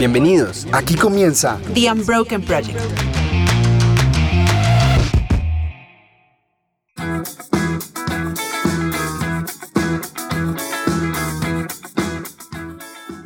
[0.00, 2.80] Bienvenidos, aquí comienza The Unbroken Project.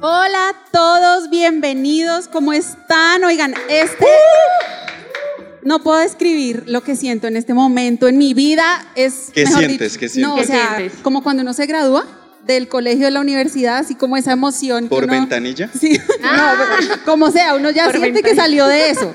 [0.01, 3.23] Hola a todos, bienvenidos, ¿cómo están?
[3.23, 4.07] Oigan, este...
[5.63, 8.85] No puedo describir lo que siento en este momento en mi vida.
[8.97, 9.93] Es, ¿Qué mejor sientes?
[9.93, 10.29] dicho, ¿Qué sientes?
[10.29, 10.99] No, o ¿Qué sea, sientes?
[11.03, 12.05] como cuando uno se gradúa
[12.47, 14.85] del colegio, de la universidad, así como esa emoción.
[14.85, 15.69] que ¿Por uno- ventanilla?
[15.79, 16.43] Sí, no,
[16.79, 19.13] pero como sea, uno ya Por siente que salió de eso.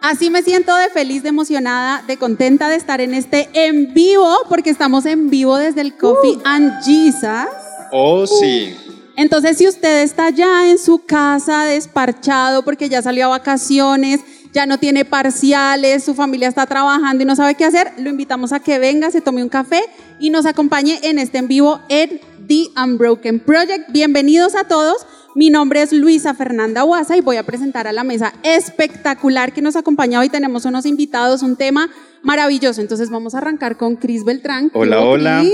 [0.00, 4.36] Así me siento de feliz, de emocionada, de contenta de estar en este en vivo,
[4.48, 7.46] porque estamos en vivo desde el Coffee and Jesus.
[7.92, 8.74] Oh, sí.
[9.14, 14.20] Entonces, si usted está ya en su casa desparchado porque ya salió a vacaciones,
[14.52, 18.52] ya no tiene parciales, su familia está trabajando y no sabe qué hacer, lo invitamos
[18.52, 19.82] a que venga, se tome un café
[20.18, 23.90] y nos acompañe en este en vivo en The Unbroken Project.
[23.90, 25.06] Bienvenidos a todos.
[25.34, 29.62] Mi nombre es Luisa Fernanda Huasa y voy a presentar a la mesa espectacular que
[29.62, 30.28] nos acompaña hoy.
[30.28, 31.90] Tenemos unos invitados, un tema
[32.22, 32.80] maravilloso.
[32.80, 34.70] Entonces vamos a arrancar con Cris Beltrán.
[34.70, 35.44] ¿Qué Hola, hola.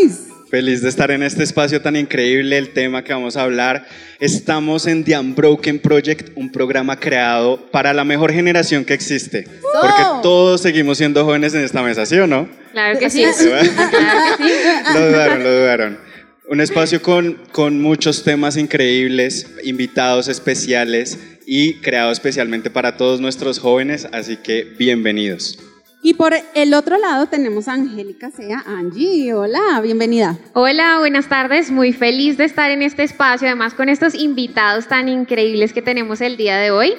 [0.50, 2.56] Feliz de estar en este espacio tan increíble.
[2.56, 3.86] El tema que vamos a hablar.
[4.18, 9.46] Estamos en The Unbroken Project, un programa creado para la mejor generación que existe.
[9.80, 12.48] Porque todos seguimos siendo jóvenes en esta mesa, ¿sí o no?
[12.72, 13.22] Claro que sí.
[13.38, 14.52] Claro que sí.
[14.94, 16.07] Lo dudaron, lo dudaron.
[16.50, 23.58] Un espacio con, con muchos temas increíbles, invitados especiales y creado especialmente para todos nuestros
[23.58, 25.58] jóvenes, así que bienvenidos.
[26.02, 28.64] Y por el otro lado tenemos a Angélica Sea.
[28.66, 30.38] Angie, hola, bienvenida.
[30.54, 31.70] Hola, buenas tardes.
[31.70, 36.22] Muy feliz de estar en este espacio, además con estos invitados tan increíbles que tenemos
[36.22, 36.94] el día de hoy.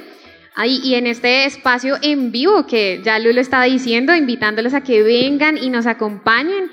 [0.56, 4.81] Ahí, y en este espacio en vivo que ya Lu lo estaba diciendo, invitándolos a
[4.81, 6.69] que vengan y nos acompañen.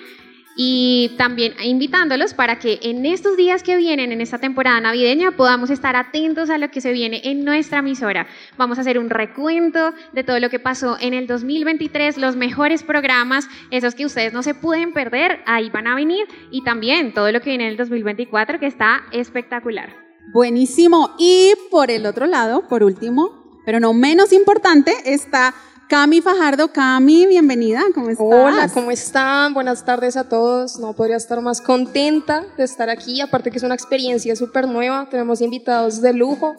[0.58, 5.68] Y también invitándolos para que en estos días que vienen, en esta temporada navideña, podamos
[5.68, 8.26] estar atentos a lo que se viene en nuestra emisora.
[8.56, 12.82] Vamos a hacer un recuento de todo lo que pasó en el 2023, los mejores
[12.82, 16.26] programas, esos que ustedes no se pueden perder, ahí van a venir.
[16.50, 19.94] Y también todo lo que viene en el 2024, que está espectacular.
[20.32, 21.14] Buenísimo.
[21.18, 25.54] Y por el otro lado, por último, pero no menos importante, está
[25.88, 26.72] Cami Fajardo.
[26.72, 27.80] Cami, bienvenida.
[27.94, 28.26] ¿Cómo estás?
[28.28, 29.54] Hola, ¿cómo están?
[29.54, 30.80] Buenas tardes a todos.
[30.80, 35.06] No podría estar más contenta de estar aquí, aparte que es una experiencia súper nueva.
[35.08, 36.56] Tenemos invitados de lujo.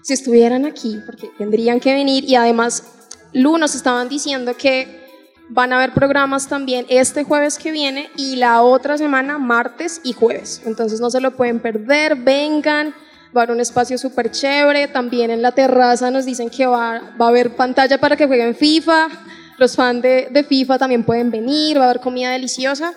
[0.00, 2.24] Si estuvieran aquí, porque tendrían que venir.
[2.24, 2.84] Y además,
[3.34, 4.88] Lu, nos estaban diciendo que
[5.50, 10.14] van a haber programas también este jueves que viene y la otra semana, martes y
[10.14, 10.62] jueves.
[10.64, 12.94] Entonces no se lo pueden perder, vengan.
[13.36, 14.88] Va a haber un espacio súper chévere.
[14.88, 18.54] También en la terraza nos dicen que va, va a haber pantalla para que jueguen
[18.54, 19.08] FIFA.
[19.58, 21.78] Los fans de, de FIFA también pueden venir.
[21.78, 22.92] Va a haber comida deliciosa.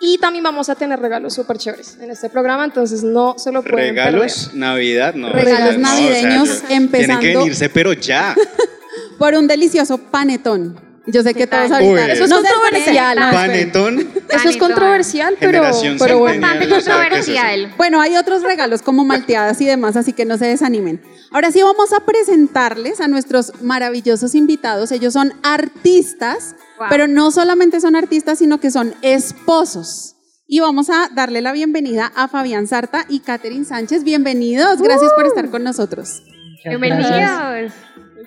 [0.00, 2.64] Y también vamos a tener regalos súper chéveres en este programa.
[2.64, 5.30] Entonces no se lo pueden Regalos, Navidad, no.
[5.30, 8.34] Regalos sea, no, navideños, o sea, empezando- Tienen que venirse, pero ya.
[9.18, 10.91] Por un delicioso panetón.
[11.06, 11.92] Yo sé que todos ahorita.
[11.92, 12.10] Uy.
[12.10, 13.18] Eso es No controversial.
[13.32, 14.08] Panetón.
[14.30, 15.62] Eso es controversial, pero,
[15.98, 16.40] pero bueno.
[16.40, 17.74] Bastante es controversial.
[17.76, 21.02] Bueno, hay otros regalos como malteadas y demás, así que no se desanimen.
[21.32, 24.92] Ahora sí vamos a presentarles a nuestros maravillosos invitados.
[24.92, 26.86] Ellos son artistas, Wow.
[26.88, 30.16] pero no solamente son artistas, sino que son esposos.
[30.46, 34.04] Y vamos a darle la bienvenida a Fabián Sarta y Catherine Sánchez.
[34.04, 36.22] Bienvenidos, gracias por estar con nosotros.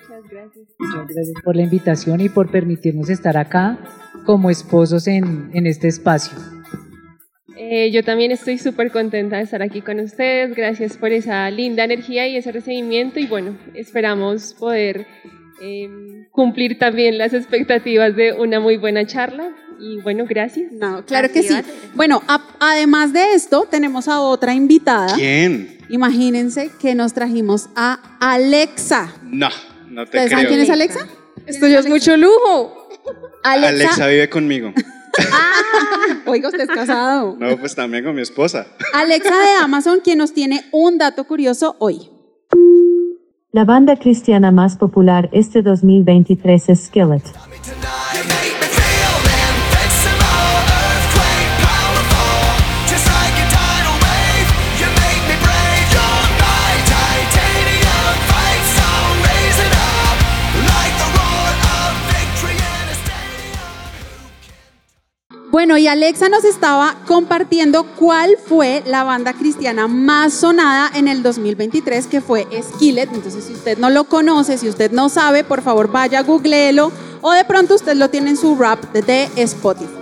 [0.02, 0.66] Muchas gracias.
[0.78, 3.78] Muchas gracias por la invitación y por permitirnos estar acá
[4.24, 6.36] como esposos en, en este espacio.
[7.58, 10.54] Eh, yo también estoy súper contenta de estar aquí con ustedes.
[10.54, 13.18] Gracias por esa linda energía y ese recibimiento.
[13.18, 15.06] Y bueno, esperamos poder
[15.62, 15.88] eh,
[16.32, 19.48] cumplir también las expectativas de una muy buena charla.
[19.80, 20.70] Y bueno, gracias.
[20.72, 21.54] No, claro que sí.
[21.94, 25.14] Bueno, a- además de esto, tenemos a otra invitada.
[25.14, 25.78] ¿Quién?
[25.88, 29.14] Imagínense que nos trajimos a Alexa.
[29.22, 29.48] No,
[29.96, 30.38] no te ¿Ustedes creo.
[30.38, 31.08] saben quién es Alexa?
[31.46, 32.86] Esto ya es mucho lujo.
[33.42, 33.68] Alexa.
[33.68, 34.74] Alexa vive conmigo.
[36.26, 37.34] Oiga, usted es casado.
[37.38, 38.66] No, pues también con mi esposa.
[38.92, 42.10] Alexa de Amazon, quien nos tiene un dato curioso hoy.
[43.52, 47.22] La banda cristiana más popular este 2023 es Skillet.
[65.56, 71.22] Bueno, y Alexa nos estaba compartiendo cuál fue la banda cristiana más sonada en el
[71.22, 73.08] 2023, que fue Skillet.
[73.10, 76.92] Entonces, si usted no lo conoce, si usted no sabe, por favor vaya, googleelo.
[77.22, 79.94] O de pronto usted lo tiene en su rap de Spotify.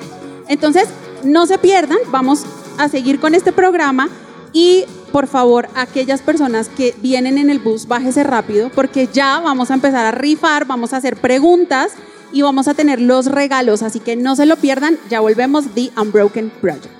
[0.49, 0.89] Entonces,
[1.23, 2.43] no se pierdan, vamos
[2.77, 4.09] a seguir con este programa.
[4.53, 9.71] Y por favor, aquellas personas que vienen en el bus, bájese rápido, porque ya vamos
[9.71, 11.93] a empezar a rifar, vamos a hacer preguntas
[12.35, 15.91] y vamos a tener los regalos, así que no se lo pierdan, ya volvemos The
[15.97, 16.93] Unbroken Project.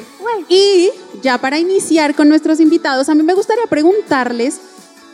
[0.49, 0.91] Y
[1.23, 4.61] ya para iniciar con nuestros invitados, a mí me gustaría preguntarles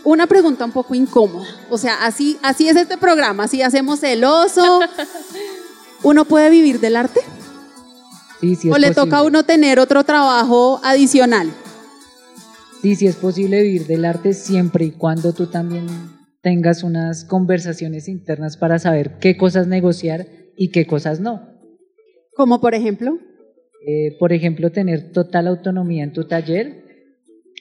[0.06, 1.46] una pregunta un poco incómoda.
[1.68, 4.80] O sea, así, así es este programa, así hacemos el oso.
[6.02, 7.20] ¿Uno puede vivir del arte?
[8.40, 8.94] Sí, sí ¿O es le posible.
[8.94, 11.50] toca a uno tener otro trabajo adicional?
[12.82, 15.86] Sí, sí es posible vivir del arte siempre y cuando tú también
[16.42, 20.26] tengas unas conversaciones internas para saber qué cosas negociar
[20.56, 21.40] y qué cosas no.
[22.36, 23.18] Como por ejemplo,
[23.88, 26.84] Eh, por ejemplo, tener total autonomía en tu taller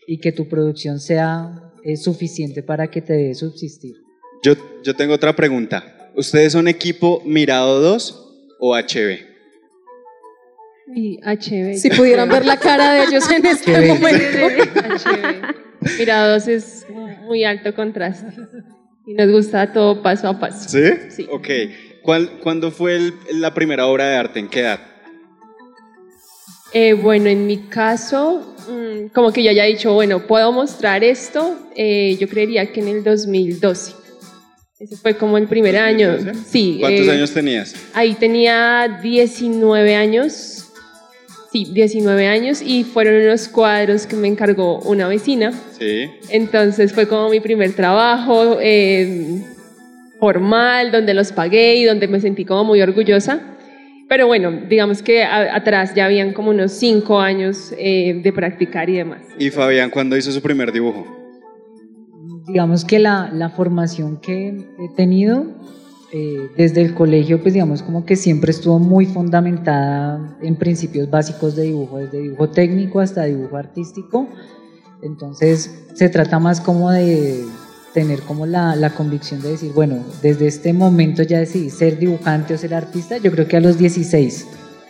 [0.08, 3.96] y que tu producción sea eh, suficiente para que te dé subsistir.
[4.44, 4.54] Yo,
[4.84, 6.12] yo tengo otra pregunta.
[6.16, 9.20] ¿Ustedes son equipo Mirado 2 o HB?
[10.96, 11.76] Y HB.
[11.78, 13.96] Si pudieran ver la cara de ellos en este bello.
[13.96, 14.38] momento.
[15.80, 15.98] HB.
[16.00, 16.86] Mirados es
[17.26, 18.28] muy alto contraste.
[19.08, 20.70] Y nos gusta todo paso a paso.
[20.70, 20.84] ¿Sí?
[21.10, 21.28] Sí.
[21.32, 21.48] Ok.
[22.02, 24.40] ¿Cuál, ¿Cuándo fue el- la primera obra de arte?
[24.40, 24.80] ¿En qué edad?
[26.78, 31.58] Eh, bueno, en mi caso, mm, como que yo haya dicho, bueno, puedo mostrar esto,
[31.74, 33.94] eh, yo creería que en el 2012.
[34.78, 36.12] Ese fue como el primer año.
[36.12, 36.50] 2012?
[36.52, 36.78] Sí.
[36.82, 37.76] ¿Cuántos eh, años tenías?
[37.94, 40.66] Ahí tenía 19 años.
[41.54, 45.54] Sí, 19 años y fueron unos cuadros que me encargó una vecina.
[45.80, 46.12] Sí.
[46.28, 49.42] Entonces fue como mi primer trabajo eh,
[50.20, 53.55] formal, donde los pagué y donde me sentí como muy orgullosa.
[54.08, 58.90] Pero bueno, digamos que a- atrás ya habían como unos cinco años eh, de practicar
[58.90, 59.22] y demás.
[59.40, 61.06] ¿Y Fabián cuándo hizo su primer dibujo?
[62.48, 65.46] Digamos que la, la formación que he tenido
[66.14, 71.56] eh, desde el colegio, pues digamos como que siempre estuvo muy fundamentada en principios básicos
[71.56, 74.30] de dibujo, desde dibujo técnico hasta dibujo artístico.
[75.02, 77.44] Entonces se trata más como de
[77.96, 82.54] tener como la, la convicción de decir, bueno, desde este momento ya decidí ser dibujante
[82.54, 84.46] o ser artista, yo creo que a los 16,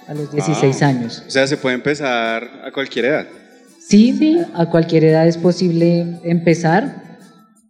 [0.07, 0.89] a los 16 Wow.
[0.89, 1.23] años.
[1.25, 3.27] O sea, se puede empezar a cualquier edad.
[3.79, 7.17] Sí, a cualquier edad es posible empezar,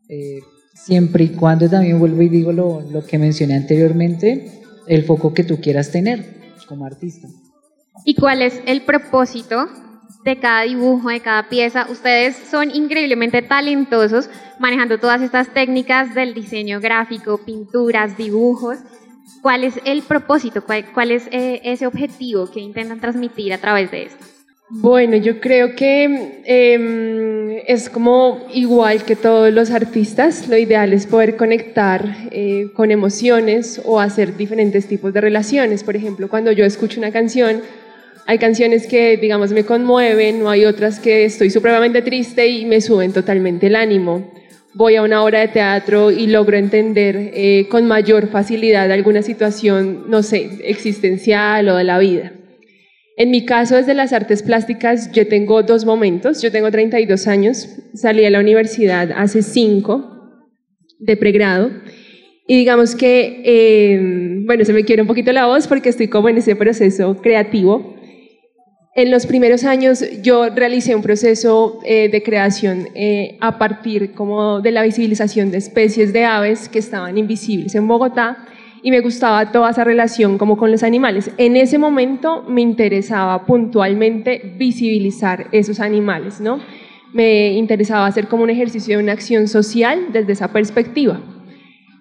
[0.10, 0.40] eh,
[0.74, 5.44] siempre y cuando también vuelvo y digo lo, lo que mencioné anteriormente, el foco que
[5.44, 6.24] tú quieras tener
[6.68, 7.28] como artista.
[8.06, 9.68] ¿Y cuál es el propósito
[10.24, 11.88] de cada dibujo, de cada pieza?
[11.90, 18.78] Ustedes son increíblemente talentosos manejando todas estas técnicas del diseño gráfico, pinturas, dibujos.
[19.42, 20.64] ¿Cuál es el propósito?
[20.66, 24.26] ¿Cuál, es eh, ese objetivo que intentan transmitir a través de esto?
[24.70, 31.06] Bueno, yo creo que eh, es como igual que todos los artistas, lo ideal es
[31.06, 35.84] poder conectar eh, con emociones o hacer diferentes tipos de relaciones.
[35.84, 37.62] Por ejemplo, cuando yo escucho una canción,
[38.26, 42.82] hay canciones que, digamos, me conmueven, o hay otras que estoy supremamente triste y me
[42.82, 44.32] suben totalmente el ánimo.
[44.74, 50.06] Voy a una obra de teatro y logro entender eh, con mayor facilidad alguna situación,
[50.10, 52.34] no sé, existencial o de la vida.
[53.18, 56.42] En mi caso, desde las artes plásticas, yo tengo dos momentos.
[56.42, 60.12] Yo tengo 32 años, salí a la universidad hace cinco
[61.00, 61.72] de pregrado.
[62.48, 66.28] Y digamos que, eh, bueno, se me quiere un poquito la voz porque estoy como
[66.28, 67.95] en ese proceso creativo.
[68.98, 74.62] En los primeros años yo realicé un proceso eh, de creación eh, a partir como
[74.62, 78.38] de la visibilización de especies de aves que estaban invisibles en Bogotá
[78.82, 81.30] y me gustaba toda esa relación como con los animales.
[81.38, 86.62] En ese momento me interesaba puntualmente visibilizar esos animales, ¿no?
[87.12, 91.20] Me interesaba hacer como un ejercicio de una acción social desde esa perspectiva.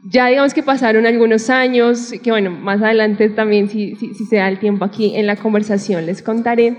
[0.06, 4.58] Ya digamos que pasaron algunos años, que bueno, más adelante también si, se da el
[4.58, 6.76] tiempo aquí en la conversación les contaré.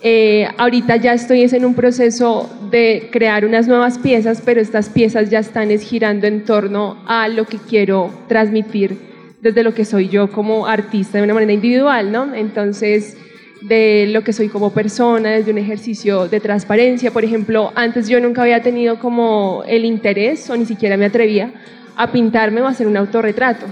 [0.00, 5.28] Eh, ahorita ya estoy en un proceso de crear unas nuevas piezas, pero estas piezas
[5.28, 8.96] ya están girando en torno a lo que quiero transmitir
[9.40, 12.32] desde lo que soy yo como artista de una manera individual, ¿no?
[12.32, 13.16] Entonces,
[13.60, 17.10] de lo que soy como persona, desde un ejercicio de transparencia.
[17.10, 21.52] Por ejemplo, antes yo nunca había tenido como el interés o ni siquiera me atrevía
[21.96, 23.66] a pintarme o a hacer un autorretrato.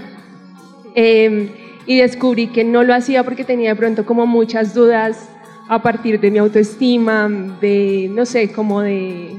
[0.95, 1.49] Em,
[1.85, 5.29] y descubrí que no lo hacía porque tenía de pronto como muchas dudas
[5.67, 7.29] a partir de mi autoestima,
[7.61, 9.37] de, no sé, como de,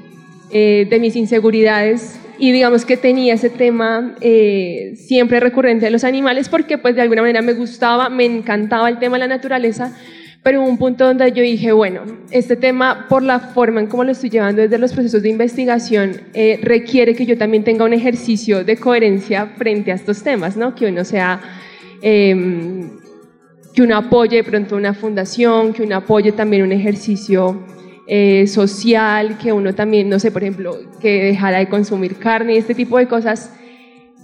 [0.50, 6.04] eh, de mis inseguridades y digamos que tenía ese tema eh, siempre recurrente de los
[6.04, 9.96] animales porque pues de alguna manera me gustaba, me encantaba el tema de la naturaleza,
[10.42, 14.02] pero hubo un punto donde yo dije, bueno, este tema por la forma en cómo
[14.04, 17.92] lo estoy llevando desde los procesos de investigación eh, requiere que yo también tenga un
[17.92, 20.74] ejercicio de coherencia frente a estos temas, ¿no?
[20.74, 21.40] Que uno sea...
[22.00, 23.02] Em,
[23.74, 27.62] que uno apoye de pronto una fundación, que uno apoye también un ejercicio
[28.06, 32.56] eh, social, que uno también, no sé, por ejemplo, que dejara de consumir carne y
[32.58, 33.52] este tipo de cosas.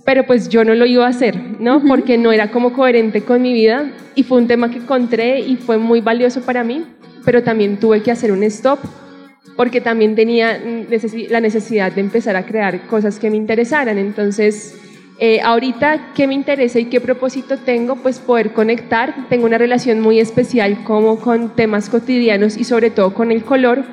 [0.08, 1.82] Pero pues yo no lo iba a hacer, ¿no?
[1.86, 5.56] Porque no era como coherente con mi vida y fue un tema que encontré y
[5.56, 6.82] fue muy valioso para mí,
[7.26, 8.78] pero también tuve que hacer un stop
[9.54, 10.58] porque también tenía
[11.28, 13.98] la necesidad de empezar a crear cosas que me interesaran.
[13.98, 14.80] Entonces,
[15.18, 17.96] eh, ahorita, ¿qué me interesa y qué propósito tengo?
[17.96, 19.28] Pues poder conectar.
[19.28, 23.84] Tengo una relación muy especial como con temas cotidianos y sobre todo con el color.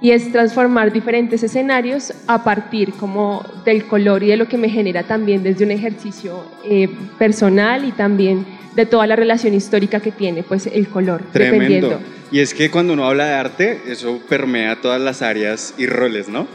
[0.00, 4.70] Y es transformar diferentes escenarios a partir como del color y de lo que me
[4.70, 6.88] genera también desde un ejercicio eh,
[7.18, 11.22] personal y también de toda la relación histórica que tiene pues el color.
[11.32, 12.00] Tremendo.
[12.30, 16.28] Y es que cuando uno habla de arte, eso permea todas las áreas y roles,
[16.28, 16.46] ¿no?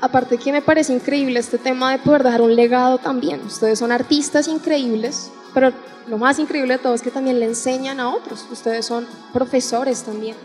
[0.00, 3.40] Aparte que me parece increíble este tema de poder dejar un legado también.
[3.46, 5.72] Ustedes son artistas increíbles, pero
[6.08, 8.46] lo más increíble de todo es que también le enseñan a otros.
[8.50, 10.36] Ustedes son profesores también.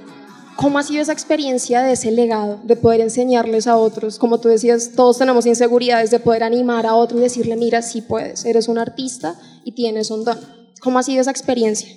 [0.56, 4.20] ¿Cómo ha sido esa experiencia de ese legado, de poder enseñarles a otros?
[4.20, 8.02] Como tú decías, todos tenemos inseguridades de poder animar a otro y decirle, mira, sí
[8.02, 10.38] puedes, eres un artista y tienes un don.
[10.82, 11.90] ¿Cómo ha sido esa experiencia?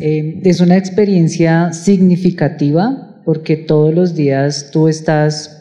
[0.00, 5.56] Eh, es una experiencia significativa porque todos los días tú estás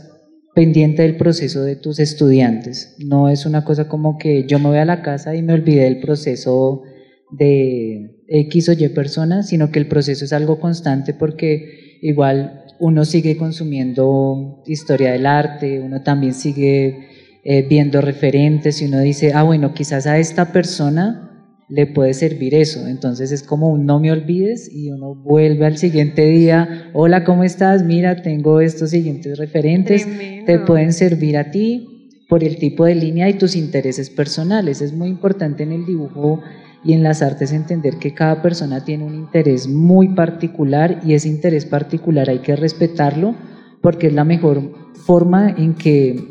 [0.54, 2.96] pendiente del proceso de tus estudiantes.
[3.00, 5.84] No es una cosa como que yo me voy a la casa y me olvidé
[5.84, 6.84] del proceso
[7.32, 13.06] de X o Y personas, sino que el proceso es algo constante porque igual uno
[13.06, 17.08] sigue consumiendo historia del arte, uno también sigue
[17.44, 21.26] eh, viendo referentes y uno dice, ah, bueno, quizás a esta persona
[21.70, 22.88] le puede servir eso.
[22.88, 27.44] Entonces es como un no me olvides y uno vuelve al siguiente día, hola, ¿cómo
[27.44, 27.84] estás?
[27.84, 30.08] Mira, tengo estos siguientes referentes,
[30.46, 34.82] te pueden servir a ti por el tipo de línea y tus intereses personales.
[34.82, 36.42] Es muy importante en el dibujo
[36.86, 41.28] y en las artes entender que cada persona tiene un interés muy particular y ese
[41.28, 43.36] interés particular hay que respetarlo
[43.82, 44.72] porque es la mejor
[45.06, 46.24] forma en que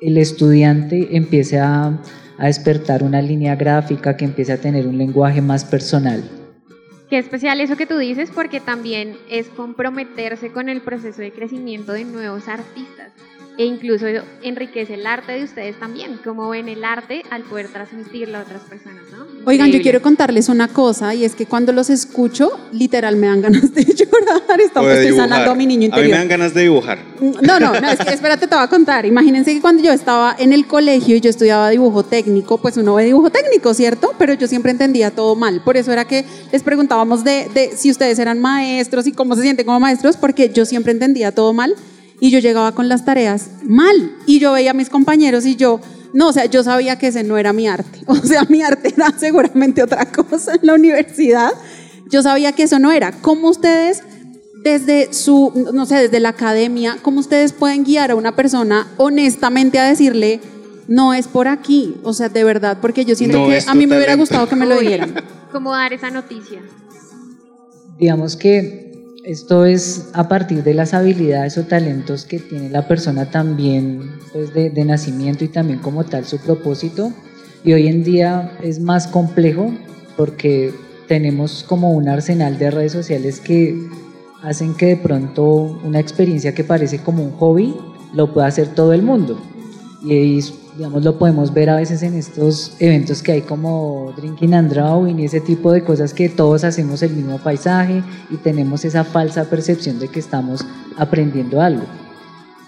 [0.00, 1.98] el estudiante empiece a
[2.38, 6.22] a despertar una línea gráfica que empiece a tener un lenguaje más personal.
[7.10, 11.92] Qué especial eso que tú dices porque también es comprometerse con el proceso de crecimiento
[11.92, 13.12] de nuevos artistas
[13.58, 14.06] e incluso
[14.40, 18.62] enriquece el arte de ustedes también, como ven el arte al poder transmitirlo a otras
[18.62, 19.26] personas, ¿no?
[19.46, 23.40] Oigan, yo quiero contarles una cosa y es que cuando los escucho, literal me dan
[23.40, 26.04] ganas de llorar, estamos estoy sanando a mi niño interior.
[26.04, 27.00] A mí me dan ganas de dibujar.
[27.20, 29.04] No, no, no, es que espérate, te voy a contar.
[29.06, 32.94] Imagínense que cuando yo estaba en el colegio y yo estudiaba dibujo técnico, pues uno
[32.94, 34.14] ve dibujo técnico, ¿cierto?
[34.18, 35.62] Pero yo siempre entendía todo mal.
[35.62, 39.42] Por eso era que les preguntábamos de, de si ustedes eran maestros y cómo se
[39.42, 41.74] sienten como maestros, porque yo siempre entendía todo mal
[42.20, 45.80] y yo llegaba con las tareas mal y yo veía a mis compañeros y yo,
[46.12, 48.92] no, o sea, yo sabía que ese no era mi arte, o sea, mi arte
[48.96, 51.52] era seguramente otra cosa en la universidad,
[52.10, 53.12] yo sabía que eso no era.
[53.12, 54.02] ¿Cómo ustedes
[54.62, 59.78] desde su, no sé, desde la academia, cómo ustedes pueden guiar a una persona honestamente
[59.78, 60.40] a decirle,
[60.88, 63.96] no es por aquí, o sea, de verdad, porque yo siento que a mí me
[63.96, 65.14] hubiera gustado que me lo dieran.
[65.52, 66.60] ¿Cómo dar esa noticia?
[67.98, 68.87] Digamos que
[69.28, 74.54] esto es a partir de las habilidades o talentos que tiene la persona también pues
[74.54, 77.12] de, nacimiento y también como tal su propósito.
[77.62, 79.70] Y hoy en día es más complejo
[80.16, 80.72] porque
[81.08, 83.78] tenemos como un arsenal de redes sociales que
[84.42, 87.76] hacen que de pronto una experiencia que parece como un hobby
[88.14, 89.38] lo pueda hacer todo el mundo.
[90.06, 90.42] Y
[90.78, 95.18] digamos, lo podemos ver a veces en estos eventos que hay como Drinking and Drawing
[95.18, 99.42] y ese tipo de cosas que todos hacemos el mismo paisaje y tenemos esa falsa
[99.46, 100.64] percepción de que estamos
[100.96, 101.82] aprendiendo algo.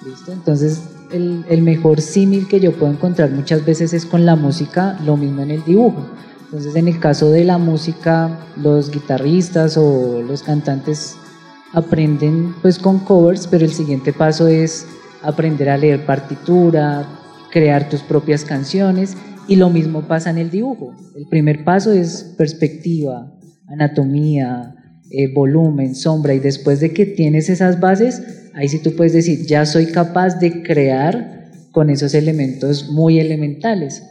[0.05, 0.33] ¿Listo?
[0.33, 4.99] Entonces, el, el mejor símil que yo puedo encontrar muchas veces es con la música,
[5.05, 6.05] lo mismo en el dibujo.
[6.47, 11.14] Entonces, en el caso de la música, los guitarristas o los cantantes
[11.75, 14.85] aprenden pues con covers, pero el siguiente paso es
[15.23, 17.07] aprender a leer partitura,
[17.50, 19.16] crear tus propias canciones
[19.49, 20.95] y lo mismo pasa en el dibujo.
[21.16, 23.33] El primer paso es perspectiva,
[23.66, 24.75] anatomía,
[25.11, 28.23] eh, volumen, sombra y después de que tienes esas bases,
[28.54, 34.02] ahí sí tú puedes decir, ya soy capaz de crear con esos elementos muy elementales.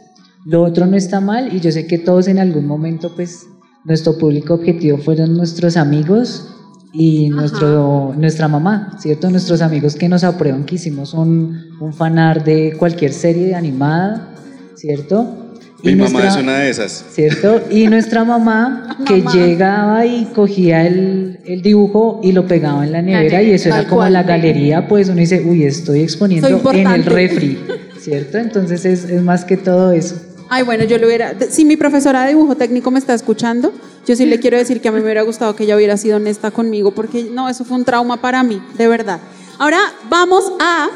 [0.44, 3.46] Lo otro no está mal y yo sé que todos en algún momento pues
[3.84, 6.48] nuestro público objetivo fueron nuestros amigos
[6.92, 9.30] y nuestro, nuestra mamá, ¿cierto?
[9.30, 14.34] Nuestros amigos que nos aprueban que hicimos un, un fanar de cualquier serie animada,
[14.74, 15.50] ¿cierto?
[15.82, 17.04] Mi mamá es una de esas.
[17.10, 17.62] ¿Cierto?
[17.70, 23.02] Y nuestra mamá que llegaba y cogía el, el, dibujo y lo pegaba en la
[23.02, 27.04] nevera y eso era como la galería, pues uno dice, uy, estoy exponiendo en el
[27.04, 27.58] refri,
[27.98, 28.38] ¿cierto?
[28.38, 30.16] Entonces es, es más que todo eso.
[30.52, 31.36] Ay, bueno, yo lo hubiera.
[31.48, 33.72] Si mi profesora de dibujo técnico me está escuchando,
[34.04, 36.16] yo sí le quiero decir que a mí me hubiera gustado que ella hubiera sido
[36.16, 39.20] honesta conmigo, porque no, eso fue un trauma para mí, de verdad.
[39.60, 39.78] Ahora
[40.08, 40.88] vamos a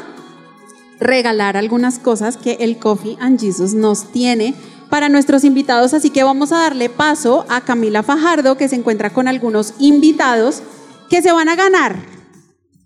[0.99, 4.53] regalar algunas cosas que el Coffee and Jesus nos tiene
[4.89, 9.11] para nuestros invitados, así que vamos a darle paso a Camila Fajardo, que se encuentra
[9.11, 10.63] con algunos invitados
[11.09, 11.95] que se van a ganar.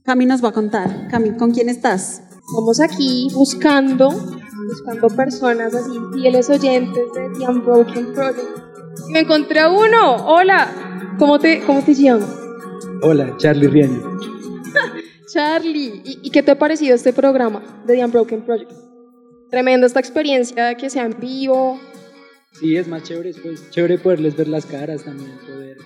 [0.04, 1.08] Cami nos va a contar.
[1.10, 2.22] Cami, ¿con quién estás?
[2.48, 8.48] Estamos aquí buscando buscando personas así, fieles oyentes de The Unbroken Project.
[9.10, 10.28] Y me encontré a uno.
[10.28, 12.36] Hola, ¿cómo te, cómo te llamas?
[13.02, 14.20] Hola, Charlie Riaño.
[15.34, 18.72] Charlie, ¿Y, ¿y, qué te ha parecido este programa de The Unbroken Project?
[19.50, 21.80] Tremenda esta experiencia que sea en vivo.
[22.54, 25.78] Sí, es más chévere, pues chévere poderles ver las caras también, poder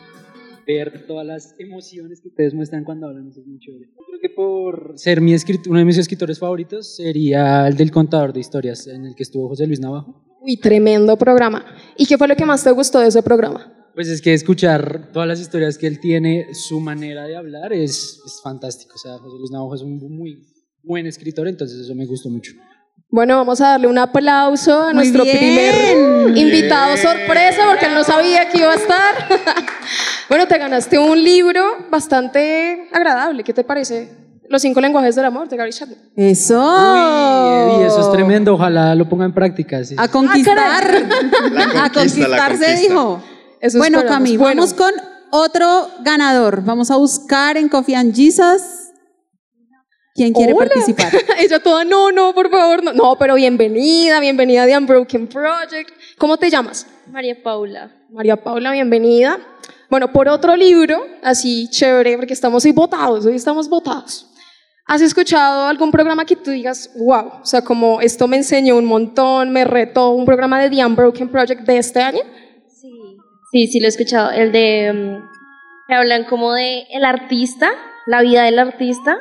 [0.66, 3.90] ver todas las emociones que ustedes muestran cuando hablan, eso es muy chévere.
[4.24, 5.36] Que por ser mi
[5.68, 9.50] uno de mis escritores favoritos sería el del contador de historias, en el que estuvo
[9.50, 10.24] José Luis Navajo.
[10.40, 11.66] Uy, tremendo programa.
[11.98, 13.92] ¿Y qué fue lo que más te gustó de ese programa?
[13.94, 18.22] Pues es que escuchar todas las historias que él tiene, su manera de hablar es,
[18.26, 18.94] es fantástico.
[18.96, 20.42] O sea, José Luis Navajo es un muy
[20.82, 22.54] buen escritor, entonces eso me gustó mucho.
[23.16, 25.38] Bueno, vamos a darle un aplauso a Muy nuestro bien.
[25.38, 29.14] primer invitado sorpresa porque él no sabía que iba a estar.
[30.30, 33.44] bueno, te ganaste un libro bastante agradable.
[33.44, 34.10] ¿Qué te parece?
[34.50, 35.98] Los cinco lenguajes del amor de Gary Chapman.
[36.16, 36.58] Eso.
[37.78, 39.84] Uy, eso es tremendo, ojalá lo ponga en práctica.
[39.84, 39.94] sí.
[40.00, 40.58] A conquistar.
[41.52, 42.82] La a conquistar se conquista.
[42.82, 43.22] dijo.
[43.62, 44.04] Eso bueno.
[44.08, 44.62] Cami, Bueno.
[44.64, 44.92] vamos con
[45.30, 46.64] otro ganador.
[46.64, 48.83] Vamos a buscar en Coffee and Jesus.
[50.16, 50.68] ¿Quién quiere Hola.
[50.68, 51.12] participar?
[51.40, 52.94] Ella toda, no, no, por favor, no.
[52.94, 55.92] No, pero bienvenida, bienvenida a The Unbroken Project.
[56.20, 56.86] ¿Cómo te llamas?
[57.08, 57.92] María Paula.
[58.12, 59.40] María Paula, bienvenida.
[59.90, 64.30] Bueno, por otro libro, así chévere, porque estamos hoy votados, hoy estamos votados.
[64.86, 68.86] ¿Has escuchado algún programa que tú digas, wow, o sea, como esto me enseñó un
[68.86, 72.20] montón, me retó, un programa de The Unbroken Project de este año?
[72.68, 72.90] Sí,
[73.52, 74.30] sí, sí lo he escuchado.
[74.30, 77.72] El de mm, que hablan como de el artista,
[78.06, 79.18] la vida del artista.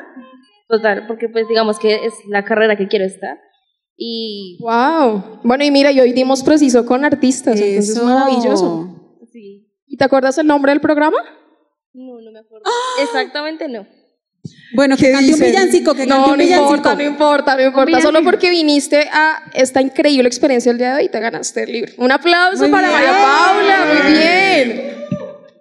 [0.77, 3.37] Total, porque pues digamos que es la carrera que quiero estar.
[3.95, 5.41] Y Wow.
[5.43, 8.05] Bueno, y mira, y hoy dimos preciso con artistas, entonces es Eso.
[8.05, 9.17] maravilloso.
[9.31, 9.67] sí.
[9.85, 11.17] ¿Y te acuerdas el nombre del programa?
[11.93, 12.65] No, no me acuerdo.
[13.03, 13.85] Exactamente no.
[14.75, 18.01] Bueno, que cante un villancico, que cante No, un no importa, no importa, no importa.
[18.01, 21.91] Solo porque viniste a esta increíble experiencia el día de hoy, te ganaste el libro.
[21.97, 22.99] Un aplauso Muy para bien.
[22.99, 24.93] María Paula, muy bien.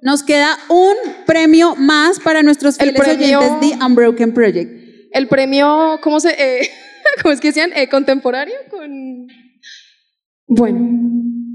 [0.01, 0.97] Nos queda un
[1.27, 4.82] premio más para nuestros El fieles premio- oyentes de Unbroken Project.
[5.13, 6.71] El premio, ¿cómo se, eh,
[7.23, 7.73] cómo es que decían?
[7.75, 9.27] Eh, contemporáneo con.
[10.47, 11.03] Bueno,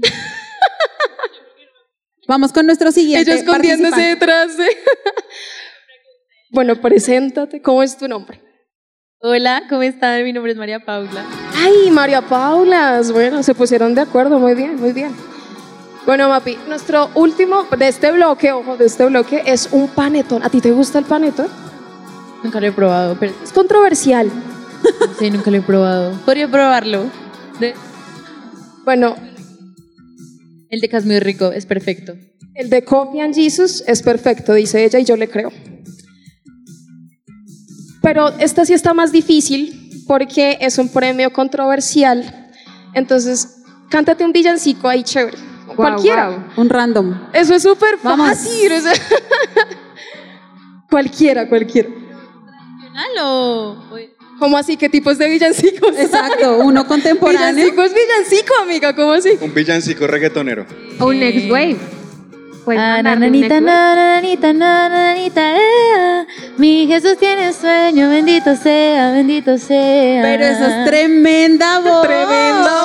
[2.28, 4.66] Vamos con nuestro siguiente ella escondiéndose detrás de.
[6.50, 8.42] bueno, preséntate, ¿cómo es tu nombre?
[9.20, 10.22] Hola, ¿cómo están?
[10.24, 11.24] Mi nombre es María Paula.
[11.56, 15.12] Ay, María Paula, bueno, se pusieron de acuerdo, muy bien, muy bien.
[16.06, 20.42] Bueno, Mapi, nuestro último de este bloque, ojo, de este bloque es un panetón.
[20.42, 21.48] ¿A ti te gusta el panetón?
[22.42, 24.30] Nunca lo he probado, pero Es controversial.
[25.18, 26.12] sí, nunca lo he probado.
[26.24, 27.04] Podría probarlo.
[27.60, 27.74] De-
[28.84, 29.16] Bueno,
[30.70, 32.14] el de Casmio rico, es perfecto.
[32.54, 35.50] el de Coffee and Jesus es perfecto, dice ella, y yo le creo.
[38.02, 42.48] Pero esta sí está más difícil porque es un premio controversial.
[42.94, 45.36] Entonces, cántate un villancico ahí chévere.
[45.76, 46.48] cualquiera.
[46.56, 47.14] Un random.
[47.32, 48.70] Eso es súper fácil.
[48.80, 48.92] sea,
[50.90, 51.48] cualquiera,
[54.38, 54.76] ¿Cómo así?
[54.76, 55.96] ¿Qué tipos de villancicos?
[55.98, 57.54] Exacto, uno contemporáneo.
[57.54, 59.30] Villancico es villancico, amiga, ¿cómo así?
[59.40, 60.66] Un villancico reggaetonero.
[61.00, 61.76] O un next wave.
[62.64, 66.26] Puedes Ah, nananita, nananita, nananita, ea.
[66.58, 70.22] Mi Jesús tiene sueño, bendito sea, bendito sea.
[70.22, 72.02] Pero eso es tremenda voz.
[72.02, 72.82] Tremenda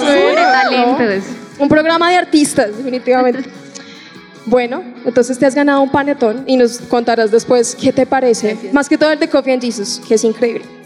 [0.00, 1.24] Sí, voz.
[1.58, 3.50] Un programa de artistas, definitivamente.
[4.50, 8.58] Bueno, entonces te has ganado un panetón y nos contarás después qué te parece.
[8.72, 10.79] Más que todo el de Coffee and Jesus, que es increíble.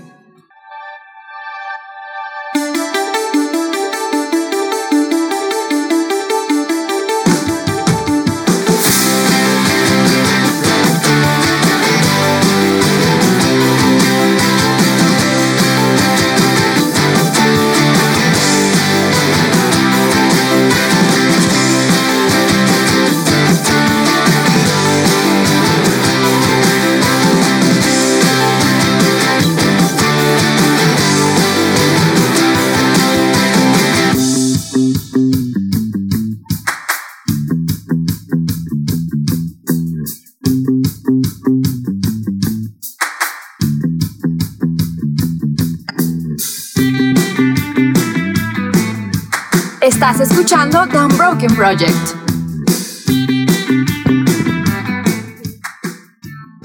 [50.90, 51.94] The Unbroken Project.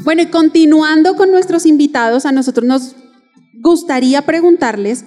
[0.04, 2.96] Bueno, y continuando con nuestros invitados, a nosotros nos
[3.62, 5.06] gustaría preguntarles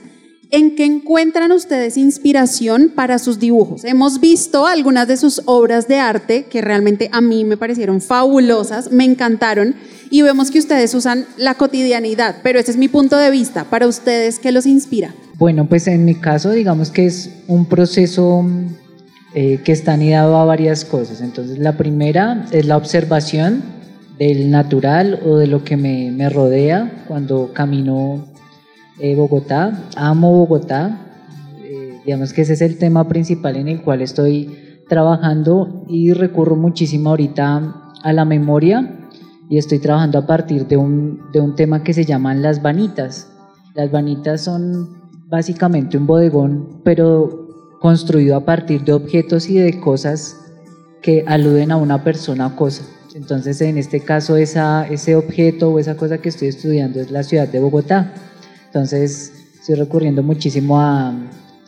[0.51, 3.85] en qué encuentran ustedes inspiración para sus dibujos.
[3.85, 8.93] Hemos visto algunas de sus obras de arte que realmente a mí me parecieron fabulosas,
[8.93, 9.75] me encantaron
[10.11, 13.65] y vemos que ustedes usan la cotidianidad, pero ese es mi punto de vista.
[13.65, 15.15] Para ustedes, ¿qué los inspira?
[15.37, 18.45] Bueno, pues en mi caso, digamos que es un proceso
[19.35, 21.21] eh, que está anidado a varias cosas.
[21.21, 23.63] Entonces, la primera es la observación
[24.19, 28.27] del natural o de lo que me, me rodea cuando camino
[29.01, 29.89] eh, Bogotá.
[29.97, 30.99] Amo Bogotá.
[31.63, 36.55] Eh, digamos que ese es el tema principal en el cual estoy trabajando y recurro
[36.55, 39.09] muchísimo ahorita a la memoria
[39.49, 43.33] y estoy trabajando a partir de un, de un tema que se llaman las vanitas.
[43.75, 47.42] Las vanitas son básicamente un bodegón, pero
[47.83, 50.37] construido a partir de objetos y de cosas
[51.03, 52.85] que aluden a una persona o cosa.
[53.17, 57.25] Entonces, en este caso, esa, ese objeto o esa cosa que estoy estudiando es la
[57.25, 58.15] ciudad de Bogotá.
[58.67, 61.13] Entonces, estoy recurriendo muchísimo a,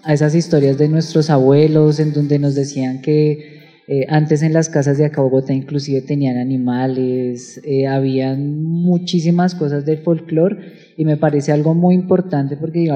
[0.04, 4.68] a esas historias de nuestros abuelos, en donde nos decían que eh, antes en las
[4.68, 11.16] casas de acá Bogotá inclusive tenían animales, eh, habían muchísimas cosas del folclore y me
[11.16, 12.88] parece algo muy importante porque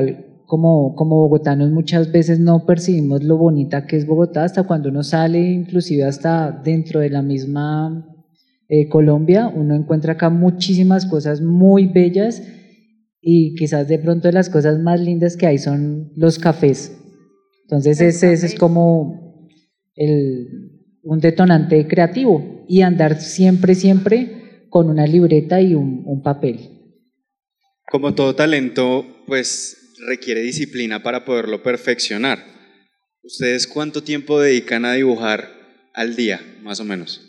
[0.48, 5.02] como, como bogotanos muchas veces no percibimos lo bonita que es Bogotá hasta cuando uno
[5.02, 8.06] sale, inclusive hasta dentro de la misma
[8.66, 12.42] eh, Colombia, uno encuentra acá muchísimas cosas muy bellas
[13.20, 16.98] y quizás de pronto las cosas más lindas que hay son los cafés.
[17.64, 19.50] Entonces ese, ese es como
[19.96, 26.70] el, un detonante creativo y andar siempre, siempre con una libreta y un, un papel.
[27.90, 32.38] Como todo talento, pues requiere disciplina para poderlo perfeccionar.
[33.22, 35.48] ¿Ustedes cuánto tiempo dedican a dibujar
[35.94, 37.24] al día, más o menos?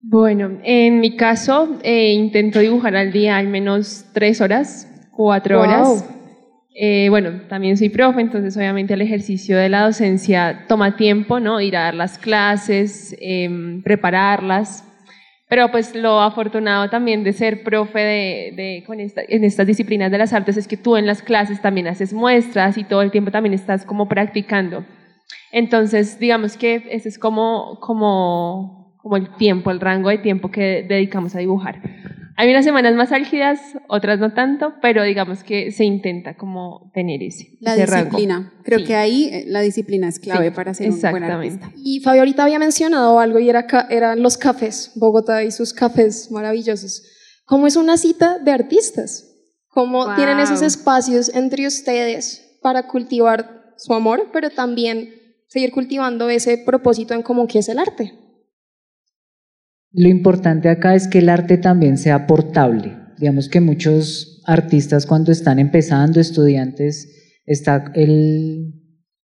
[0.00, 5.64] Bueno, en mi caso eh, intento dibujar al día al menos tres horas, cuatro Wow.
[5.64, 6.04] horas.
[6.80, 11.60] Eh, bueno, también soy profe, entonces obviamente el ejercicio de la docencia toma tiempo, ¿no?
[11.60, 14.84] Ir a dar las clases, em, prepararlas.
[15.48, 20.10] Pero pues lo afortunado también de ser profe de, de- con esta- en estas disciplinas
[20.10, 23.10] de las artes es que tú en las clases también haces muestras y todo el
[23.10, 24.84] tiempo también estás como practicando.
[25.50, 30.84] Entonces, digamos que ese es como, como, como el tiempo, el rango de tiempo que
[30.86, 31.80] dedicamos a dibujar.
[32.40, 37.20] Hay unas semanas más álgidas, otras no tanto, pero digamos que se intenta como tener
[37.20, 38.04] ese, La ese rango.
[38.04, 38.52] disciplina.
[38.62, 38.84] Creo Sí.
[38.84, 41.64] que ahí eh, la disciplina es clave Sí, para ser un buen exactamente.
[41.64, 41.80] artista.
[41.84, 46.30] Y Fabio ahorita había mencionado algo y era eran los cafés, Bogotá y sus cafés
[46.30, 47.02] maravillosos.
[47.44, 49.24] ¿Cómo es una cita de artistas?
[49.66, 50.14] ¿Cómo Wow.
[50.14, 55.12] tienen esos espacios entre ustedes para cultivar su amor, pero también
[55.48, 58.12] seguir cultivando ese propósito en común que es el arte?
[59.92, 62.96] Lo importante acá es que el arte también sea portable.
[63.18, 68.74] Digamos que muchos artistas cuando están empezando, estudiantes, está el,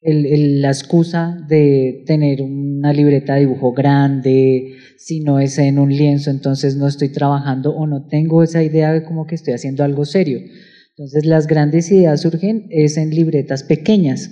[0.01, 6.31] la excusa de tener una libreta de dibujo grande, si no es en un lienzo,
[6.31, 10.05] entonces no estoy trabajando o no tengo esa idea de como que estoy haciendo algo
[10.05, 10.39] serio.
[10.97, 14.31] Entonces las grandes ideas surgen es en libretas pequeñas.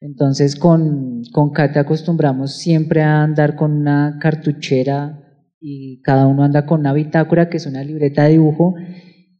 [0.00, 5.29] Entonces con, con Kate acostumbramos siempre a andar con una cartuchera
[5.60, 8.74] y cada uno anda con una bitácora que es una libreta de dibujo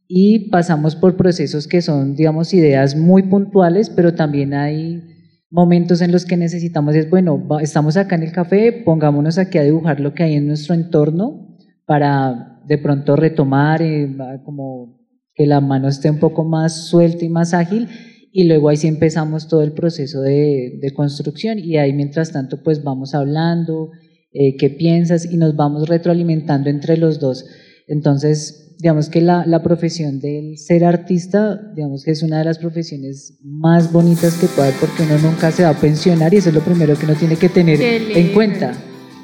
[0.07, 5.01] y pasamos por procesos que son, digamos, ideas muy puntuales, pero también hay
[5.49, 9.63] momentos en los que necesitamos, es bueno, estamos acá en el café, pongámonos aquí a
[9.63, 14.99] dibujar lo que hay en nuestro entorno para de pronto retomar, eh, como
[15.33, 17.87] que la mano esté un poco más suelta y más ágil
[18.33, 22.61] y luego ahí sí empezamos todo el proceso de, de construcción y ahí mientras tanto
[22.63, 23.91] pues vamos hablando,
[24.33, 27.45] eh, qué piensas y nos vamos retroalimentando entre los dos.
[27.87, 32.57] Entonces, digamos que la, la, profesión del ser artista, digamos que es una de las
[32.57, 36.49] profesiones más bonitas que puede haber porque uno nunca se va a pensionar y eso
[36.49, 38.73] es lo primero que uno tiene que tener en cuenta,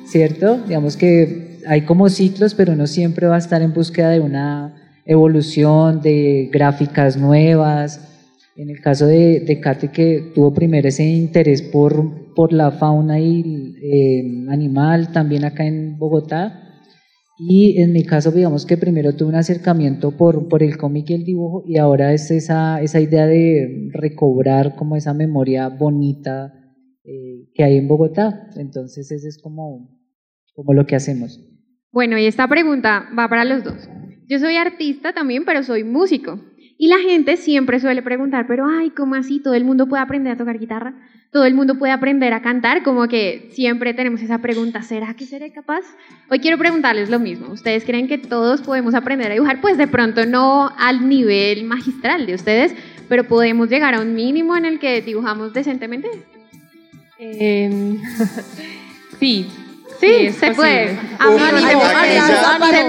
[0.05, 0.59] ¿cierto?
[0.67, 5.01] Digamos que hay como ciclos, pero uno siempre va a estar en búsqueda de una
[5.05, 8.01] evolución, de gráficas nuevas,
[8.57, 13.19] en el caso de, de Kate, que tuvo primero ese interés por, por la fauna
[13.19, 16.85] y eh, animal, también acá en Bogotá.
[17.39, 21.13] Y en mi caso, digamos que primero tuve un acercamiento por, por el cómic y
[21.15, 26.53] el dibujo, y ahora es esa, esa idea de recobrar como esa memoria bonita
[27.03, 28.51] eh, que hay en Bogotá.
[28.55, 29.89] Entonces, ese es como,
[30.53, 31.43] como lo que hacemos.
[31.91, 33.89] Bueno, y esta pregunta va para los dos.
[34.27, 36.39] Yo soy artista también, pero soy músico.
[36.77, 39.39] Y la gente siempre suele preguntar, pero ay, ¿cómo así?
[39.39, 40.93] ¿Todo el mundo puede aprender a tocar guitarra?
[41.31, 42.83] ¿Todo el mundo puede aprender a cantar?
[42.83, 45.81] Como que siempre tenemos esa pregunta, ¿será que seré capaz?
[46.29, 47.51] Hoy quiero preguntarles lo mismo.
[47.51, 49.59] ¿Ustedes creen que todos podemos aprender a dibujar?
[49.59, 52.75] Pues de pronto no al nivel magistral de ustedes,
[53.09, 56.09] pero podemos llegar a un mínimo en el que dibujamos decentemente.
[57.17, 57.97] Eh,
[59.19, 59.47] sí,
[59.99, 60.89] Sí, se puede.
[60.89, 61.25] se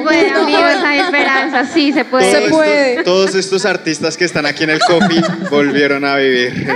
[0.02, 1.64] puede, amigos, hay esperanza.
[1.64, 2.30] Sí, se puede.
[2.30, 3.02] Se puede.
[3.02, 6.66] Todos estos artistas que están aquí en el coffee volvieron a vivir.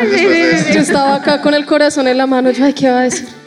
[0.73, 2.51] Yo estaba acá con el corazón en la mano.
[2.51, 3.29] Yo, ay, ¿qué va a decir?